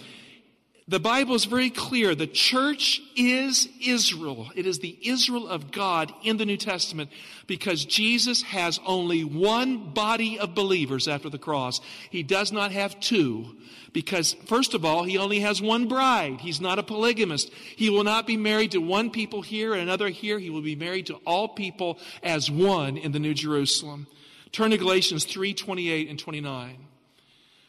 The 0.86 1.00
Bible 1.00 1.36
is 1.36 1.46
very 1.46 1.70
clear. 1.70 2.14
The 2.14 2.28
church 2.28 3.02
is 3.16 3.70
Israel. 3.82 4.50
It 4.54 4.66
is 4.66 4.80
the 4.80 4.98
Israel 5.02 5.48
of 5.48 5.72
God 5.72 6.14
in 6.24 6.36
the 6.36 6.46
New 6.46 6.58
Testament 6.58 7.10
because 7.48 7.86
Jesus 7.86 8.42
has 8.44 8.82
only 8.86 9.24
one 9.24 9.94
body 9.94 10.38
of 10.38 10.54
believers 10.54 11.08
after 11.08 11.30
the 11.30 11.38
cross. 11.38 11.80
He 12.10 12.22
does 12.22 12.52
not 12.52 12.74
have 12.74 13.00
two 13.00 13.56
because, 13.94 14.34
first 14.46 14.74
of 14.74 14.84
all, 14.84 15.04
he 15.04 15.18
only 15.18 15.40
has 15.40 15.62
one 15.62 15.88
bride. 15.88 16.42
He's 16.42 16.60
not 16.60 16.80
a 16.80 16.84
polygamist. 16.84 17.54
He 17.54 17.90
will 17.90 18.04
not 18.04 18.28
be 18.28 18.36
married 18.36 18.72
to 18.72 18.80
one 18.80 19.10
people 19.10 19.42
here 19.42 19.72
and 19.74 19.82
another 19.82 20.10
here. 20.10 20.38
He 20.38 20.50
will 20.50 20.62
be 20.62 20.76
married 20.76 21.06
to 21.06 21.16
all 21.26 21.48
people 21.48 21.98
as 22.22 22.52
one 22.52 22.98
in 22.98 23.14
the 23.14 23.20
New 23.20 23.34
Jerusalem. 23.34 24.06
Turn 24.52 24.72
to 24.72 24.78
Galatians 24.78 25.24
3 25.24 25.54
28 25.54 26.10
and 26.10 26.20
29. 26.20 26.88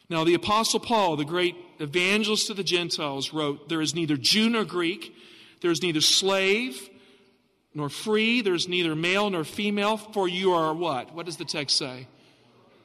Now, 0.09 0.23
the 0.23 0.35
Apostle 0.35 0.79
Paul, 0.79 1.15
the 1.15 1.25
great 1.25 1.55
evangelist 1.79 2.47
to 2.47 2.53
the 2.53 2.63
Gentiles, 2.63 3.33
wrote, 3.33 3.69
There 3.69 3.81
is 3.81 3.95
neither 3.95 4.17
Jew 4.17 4.49
nor 4.49 4.65
Greek, 4.65 5.15
there 5.61 5.71
is 5.71 5.81
neither 5.81 6.01
slave 6.01 6.89
nor 7.73 7.89
free, 7.89 8.41
there 8.41 8.53
is 8.53 8.67
neither 8.67 8.95
male 8.95 9.29
nor 9.29 9.43
female, 9.43 9.97
for 9.97 10.27
you 10.27 10.53
are 10.53 10.73
what? 10.73 11.13
What 11.13 11.25
does 11.25 11.37
the 11.37 11.45
text 11.45 11.77
say? 11.77 12.07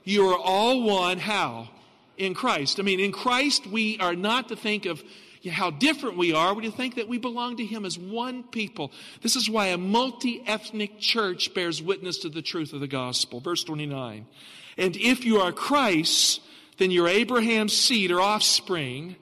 You 0.04 0.28
are 0.28 0.38
all 0.38 0.82
one. 0.82 1.18
How? 1.18 1.68
In 2.16 2.34
Christ. 2.34 2.80
I 2.80 2.82
mean, 2.82 3.00
in 3.00 3.12
Christ, 3.12 3.66
we 3.66 3.98
are 3.98 4.14
not 4.14 4.48
to 4.48 4.56
think 4.56 4.86
of 4.86 5.02
how 5.48 5.70
different 5.70 6.18
we 6.18 6.32
are. 6.32 6.52
We 6.52 6.64
to 6.64 6.70
think 6.70 6.96
that 6.96 7.08
we 7.08 7.18
belong 7.18 7.56
to 7.58 7.64
Him 7.64 7.84
as 7.84 7.98
one 7.98 8.42
people. 8.42 8.92
This 9.22 9.36
is 9.36 9.48
why 9.48 9.68
a 9.68 9.78
multi 9.78 10.42
ethnic 10.46 10.98
church 10.98 11.54
bears 11.54 11.80
witness 11.80 12.18
to 12.18 12.28
the 12.28 12.42
truth 12.42 12.72
of 12.72 12.80
the 12.80 12.88
gospel. 12.88 13.40
Verse 13.40 13.64
29. 13.64 14.26
And 14.76 14.96
if 14.96 15.24
you 15.24 15.38
are 15.38 15.52
Christ's, 15.52 16.40
then 16.80 16.90
you're 16.90 17.08
Abraham's 17.08 17.76
seed 17.76 18.10
or 18.10 18.22
offspring, 18.22 19.14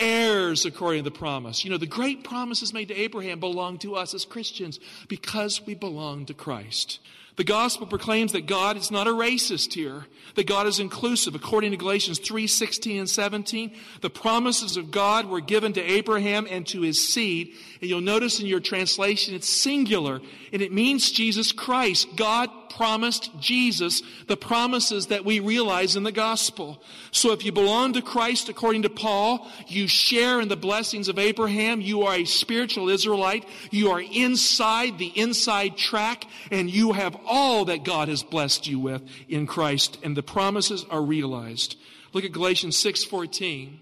heirs 0.00 0.64
according 0.66 1.04
to 1.04 1.10
the 1.10 1.16
promise. 1.16 1.64
You 1.64 1.70
know, 1.70 1.76
the 1.76 1.86
great 1.86 2.24
promises 2.24 2.72
made 2.74 2.88
to 2.88 2.94
Abraham 2.94 3.38
belong 3.38 3.78
to 3.78 3.94
us 3.94 4.14
as 4.14 4.24
Christians 4.24 4.80
because 5.06 5.64
we 5.64 5.76
belong 5.76 6.26
to 6.26 6.34
Christ. 6.34 6.98
The 7.38 7.44
gospel 7.44 7.86
proclaims 7.86 8.32
that 8.32 8.48
God 8.48 8.76
is 8.76 8.90
not 8.90 9.06
a 9.06 9.12
racist 9.12 9.74
here, 9.74 10.06
that 10.34 10.48
God 10.48 10.66
is 10.66 10.80
inclusive. 10.80 11.36
According 11.36 11.70
to 11.70 11.76
Galatians 11.76 12.18
3 12.18 12.48
16 12.48 12.98
and 12.98 13.08
17, 13.08 13.76
the 14.00 14.10
promises 14.10 14.76
of 14.76 14.90
God 14.90 15.26
were 15.26 15.40
given 15.40 15.72
to 15.74 15.80
Abraham 15.80 16.48
and 16.50 16.66
to 16.66 16.80
his 16.80 17.08
seed. 17.08 17.54
And 17.80 17.88
you'll 17.88 18.00
notice 18.00 18.40
in 18.40 18.46
your 18.46 18.58
translation 18.58 19.36
it's 19.36 19.48
singular, 19.48 20.20
and 20.52 20.60
it 20.60 20.72
means 20.72 21.12
Jesus 21.12 21.52
Christ. 21.52 22.08
God 22.16 22.50
promised 22.78 23.30
Jesus 23.40 24.02
the 24.26 24.36
promises 24.36 25.08
that 25.08 25.24
we 25.24 25.40
realize 25.40 25.96
in 25.96 26.02
the 26.02 26.12
gospel. 26.12 26.82
So 27.10 27.32
if 27.32 27.44
you 27.44 27.52
belong 27.52 27.94
to 27.94 28.02
Christ 28.02 28.48
according 28.48 28.82
to 28.82 28.90
Paul, 28.90 29.48
you 29.66 29.88
share 29.88 30.40
in 30.40 30.48
the 30.48 30.56
blessings 30.56 31.08
of 31.08 31.18
Abraham. 31.18 31.80
You 31.80 32.02
are 32.02 32.14
a 32.14 32.24
spiritual 32.24 32.88
Israelite. 32.88 33.46
You 33.70 33.90
are 33.90 34.00
inside 34.00 34.98
the 34.98 35.12
inside 35.18 35.76
track 35.76 36.26
and 36.50 36.70
you 36.70 36.92
have 36.92 37.16
all 37.28 37.64
that 37.66 37.84
God 37.84 38.08
has 38.08 38.22
blessed 38.22 38.66
you 38.66 38.80
with 38.80 39.02
in 39.28 39.46
Christ 39.46 39.98
and 40.02 40.16
the 40.16 40.22
promises 40.22 40.84
are 40.90 41.02
realized. 41.02 41.76
Look 42.12 42.24
at 42.24 42.32
Galatians 42.32 42.76
6:14. 42.76 43.80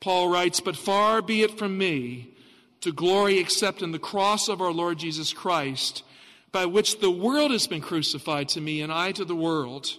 Paul 0.00 0.28
writes, 0.28 0.60
"But 0.60 0.76
far 0.76 1.22
be 1.22 1.42
it 1.42 1.58
from 1.58 1.76
me 1.76 2.28
to 2.82 2.92
glory 2.92 3.38
except 3.38 3.82
in 3.82 3.90
the 3.90 3.98
cross 3.98 4.48
of 4.48 4.60
our 4.60 4.72
Lord 4.72 4.98
Jesus 4.98 5.32
Christ." 5.32 6.02
by 6.52 6.66
which 6.66 7.00
the 7.00 7.10
world 7.10 7.50
has 7.50 7.66
been 7.66 7.80
crucified 7.80 8.48
to 8.50 8.60
me 8.60 8.80
and 8.80 8.92
I 8.92 9.12
to 9.12 9.24
the 9.24 9.36
world. 9.36 9.96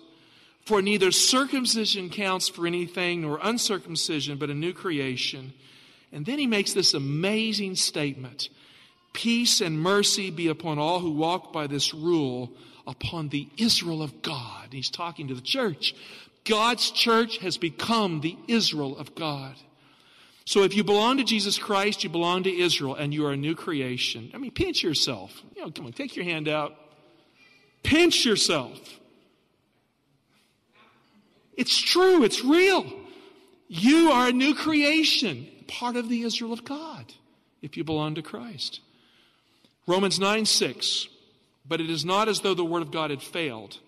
For 0.66 0.82
neither 0.82 1.12
circumcision 1.12 2.10
counts 2.10 2.48
for 2.48 2.68
anything 2.68 3.22
nor 3.22 3.40
uncircumcision, 3.42 4.38
but 4.38 4.50
a 4.50 4.56
new 4.56 4.74
creation. 4.74 5.54
And 6.12 6.26
then 6.26 6.40
he 6.40 6.48
makes 6.48 6.74
this 6.74 6.94
amazing 6.94 7.76
statement 7.76 8.50
Peace 9.14 9.62
and 9.62 9.80
mercy 9.80 10.32
be 10.32 10.48
upon 10.48 10.80
all 10.80 11.00
who 11.00 11.12
walk 11.12 11.52
by 11.52 11.68
this 11.68 11.94
rule, 11.94 12.52
upon 12.86 13.30
the 13.30 13.48
Israel 13.58 14.02
of 14.02 14.22
God. 14.22 14.70
He's 14.72 14.90
talking 14.90 15.28
to 15.28 15.34
the 15.34 15.42
church. 15.42 15.96
God's 16.46 16.92
church 16.92 17.38
has 17.40 17.58
become 17.58 18.22
the 18.22 18.38
Israel 18.48 18.98
of 18.98 19.14
God. 19.16 19.56
So 20.46 20.64
if 20.64 20.76
you 20.76 20.84
belong 20.84 21.18
to 21.18 21.24
Jesus 21.24 21.60
Christ, 21.60 22.04
you 22.04 22.10
belong 22.10 22.44
to 22.44 22.52
Israel, 22.52 22.96
and 22.96 23.14
you 23.14 23.28
are 23.28 23.34
a 23.34 23.38
new 23.38 23.54
creation. 23.54 24.32
I 24.34 24.38
mean, 24.40 24.50
pinch 24.52 24.82
yourself. 24.82 25.44
You 25.56 25.62
know, 25.62 25.72
come 25.72 25.86
on, 25.86 25.94
take 25.94 26.16
your 26.16 26.26
hand 26.26 26.48
out. 26.48 26.76
Pinch 27.84 28.26
yourself. 28.26 28.80
It's 31.56 31.78
true, 31.78 32.24
it's 32.24 32.44
real. 32.44 32.92
You 33.68 34.10
are 34.12 34.30
a 34.30 34.32
new 34.32 34.56
creation, 34.56 35.48
part 35.68 35.96
of 35.96 36.10
the 36.10 36.24
Israel 36.24 36.52
of 36.52 36.66
God, 36.66 37.14
if 37.62 37.78
you 37.78 37.84
belong 37.84 38.16
to 38.16 38.24
Christ. 38.24 38.80
Romans 39.90 40.20
9 40.20 40.46
6. 40.46 41.08
But 41.68 41.82
it 41.82 41.90
is 41.90 42.06
not 42.06 42.30
as 42.30 42.42
though 42.42 42.54
the 42.54 42.64
word 42.64 42.84
of 42.84 42.92
God 42.92 43.10
had 43.10 43.22
failed. 43.22 43.80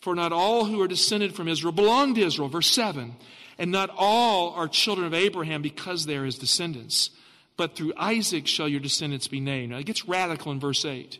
For 0.00 0.14
not 0.14 0.32
all 0.32 0.66
who 0.66 0.80
are 0.82 0.88
descended 0.88 1.34
from 1.34 1.48
Israel 1.48 1.72
belong 1.72 2.14
to 2.14 2.20
Israel. 2.20 2.48
Verse 2.48 2.70
7. 2.70 3.16
And 3.58 3.70
not 3.70 3.90
all 3.96 4.50
are 4.50 4.68
children 4.68 5.06
of 5.06 5.14
Abraham 5.14 5.62
because 5.62 6.04
they 6.04 6.16
are 6.16 6.24
his 6.24 6.38
descendants, 6.38 7.10
but 7.56 7.74
through 7.74 7.94
Isaac 7.96 8.46
shall 8.46 8.68
your 8.68 8.80
descendants 8.80 9.28
be 9.28 9.40
named. 9.40 9.70
Now 9.70 9.78
it 9.78 9.86
gets 9.86 10.06
radical 10.06 10.52
in 10.52 10.60
verse 10.60 10.84
8. 10.84 11.18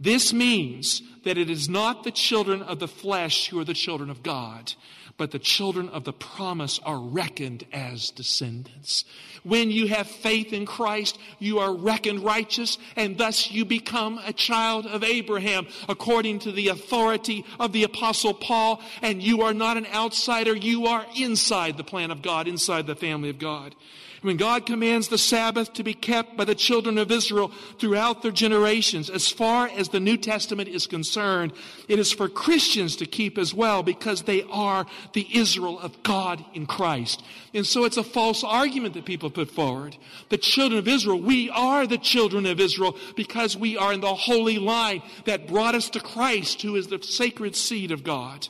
This 0.00 0.32
means 0.32 1.02
that 1.24 1.38
it 1.38 1.50
is 1.50 1.68
not 1.68 2.04
the 2.04 2.10
children 2.10 2.62
of 2.62 2.78
the 2.78 2.88
flesh 2.88 3.48
who 3.48 3.58
are 3.58 3.64
the 3.64 3.74
children 3.74 4.10
of 4.10 4.22
God, 4.22 4.74
but 5.16 5.32
the 5.32 5.40
children 5.40 5.88
of 5.88 6.04
the 6.04 6.12
promise 6.12 6.78
are 6.84 7.00
reckoned 7.00 7.66
as 7.72 8.10
descendants. 8.10 9.04
When 9.42 9.72
you 9.72 9.88
have 9.88 10.06
faith 10.06 10.52
in 10.52 10.66
Christ, 10.66 11.18
you 11.40 11.58
are 11.58 11.74
reckoned 11.74 12.20
righteous, 12.20 12.78
and 12.94 13.18
thus 13.18 13.50
you 13.50 13.64
become 13.64 14.20
a 14.24 14.32
child 14.32 14.86
of 14.86 15.02
Abraham, 15.02 15.66
according 15.88 16.38
to 16.40 16.52
the 16.52 16.68
authority 16.68 17.44
of 17.58 17.72
the 17.72 17.82
Apostle 17.82 18.34
Paul, 18.34 18.80
and 19.02 19.20
you 19.20 19.42
are 19.42 19.54
not 19.54 19.76
an 19.76 19.86
outsider, 19.86 20.54
you 20.54 20.86
are 20.86 21.04
inside 21.16 21.76
the 21.76 21.84
plan 21.84 22.12
of 22.12 22.22
God, 22.22 22.46
inside 22.46 22.86
the 22.86 22.94
family 22.94 23.30
of 23.30 23.40
God. 23.40 23.74
When 24.22 24.36
God 24.36 24.66
commands 24.66 25.08
the 25.08 25.18
Sabbath 25.18 25.72
to 25.74 25.84
be 25.84 25.94
kept 25.94 26.36
by 26.36 26.44
the 26.44 26.54
children 26.54 26.98
of 26.98 27.12
Israel 27.12 27.52
throughout 27.78 28.22
their 28.22 28.32
generations, 28.32 29.08
as 29.08 29.28
far 29.28 29.68
as 29.68 29.90
the 29.90 30.00
New 30.00 30.16
Testament 30.16 30.68
is 30.68 30.88
concerned, 30.88 31.52
it 31.86 32.00
is 32.00 32.12
for 32.12 32.28
Christians 32.28 32.96
to 32.96 33.06
keep 33.06 33.38
as 33.38 33.54
well 33.54 33.84
because 33.84 34.22
they 34.22 34.42
are 34.50 34.86
the 35.12 35.26
Israel 35.32 35.78
of 35.78 36.02
God 36.02 36.44
in 36.52 36.66
Christ. 36.66 37.22
And 37.54 37.64
so 37.64 37.84
it's 37.84 37.96
a 37.96 38.02
false 38.02 38.42
argument 38.42 38.94
that 38.94 39.04
people 39.04 39.30
put 39.30 39.50
forward. 39.50 39.96
The 40.30 40.38
children 40.38 40.80
of 40.80 40.88
Israel, 40.88 41.20
we 41.20 41.48
are 41.50 41.86
the 41.86 41.98
children 41.98 42.44
of 42.46 42.58
Israel 42.58 42.96
because 43.14 43.56
we 43.56 43.76
are 43.76 43.92
in 43.92 44.00
the 44.00 44.14
holy 44.14 44.58
line 44.58 45.02
that 45.26 45.46
brought 45.46 45.76
us 45.76 45.88
to 45.90 46.00
Christ, 46.00 46.62
who 46.62 46.74
is 46.74 46.88
the 46.88 47.00
sacred 47.02 47.54
seed 47.54 47.92
of 47.92 48.02
God. 48.02 48.48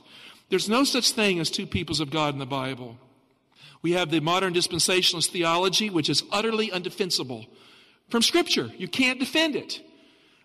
There's 0.49 0.69
no 0.69 0.85
such 0.85 1.11
thing 1.11 1.41
as 1.41 1.51
two 1.51 1.67
peoples 1.67 2.01
of 2.01 2.11
God 2.11 2.33
in 2.33 2.39
the 2.39 2.47
Bible. 2.47 2.97
We 3.83 3.93
have 3.93 4.11
the 4.11 4.21
modern 4.21 4.55
dispensationalist 4.55 5.31
theology, 5.31 5.91
which 5.91 6.09
is 6.09 6.25
utterly 6.33 6.71
undefensible 6.71 7.47
from 8.09 8.23
Scripture. 8.23 8.71
You 8.77 8.89
can't 8.89 9.21
defend 9.21 9.57
it 9.57 9.81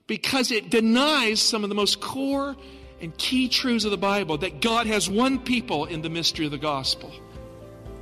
because 0.07 0.51
it 0.51 0.69
denies 0.69 1.41
some 1.41 1.63
of 1.63 1.69
the 1.69 1.75
most 1.75 1.99
core 1.99 2.55
and 3.01 3.17
key 3.17 3.49
truths 3.49 3.85
of 3.85 3.91
the 3.91 3.97
Bible 3.97 4.37
that 4.39 4.61
God 4.61 4.87
has 4.87 5.09
one 5.09 5.39
people 5.39 5.85
in 5.85 6.01
the 6.01 6.09
mystery 6.09 6.45
of 6.45 6.51
the 6.51 6.57
gospel. 6.57 7.11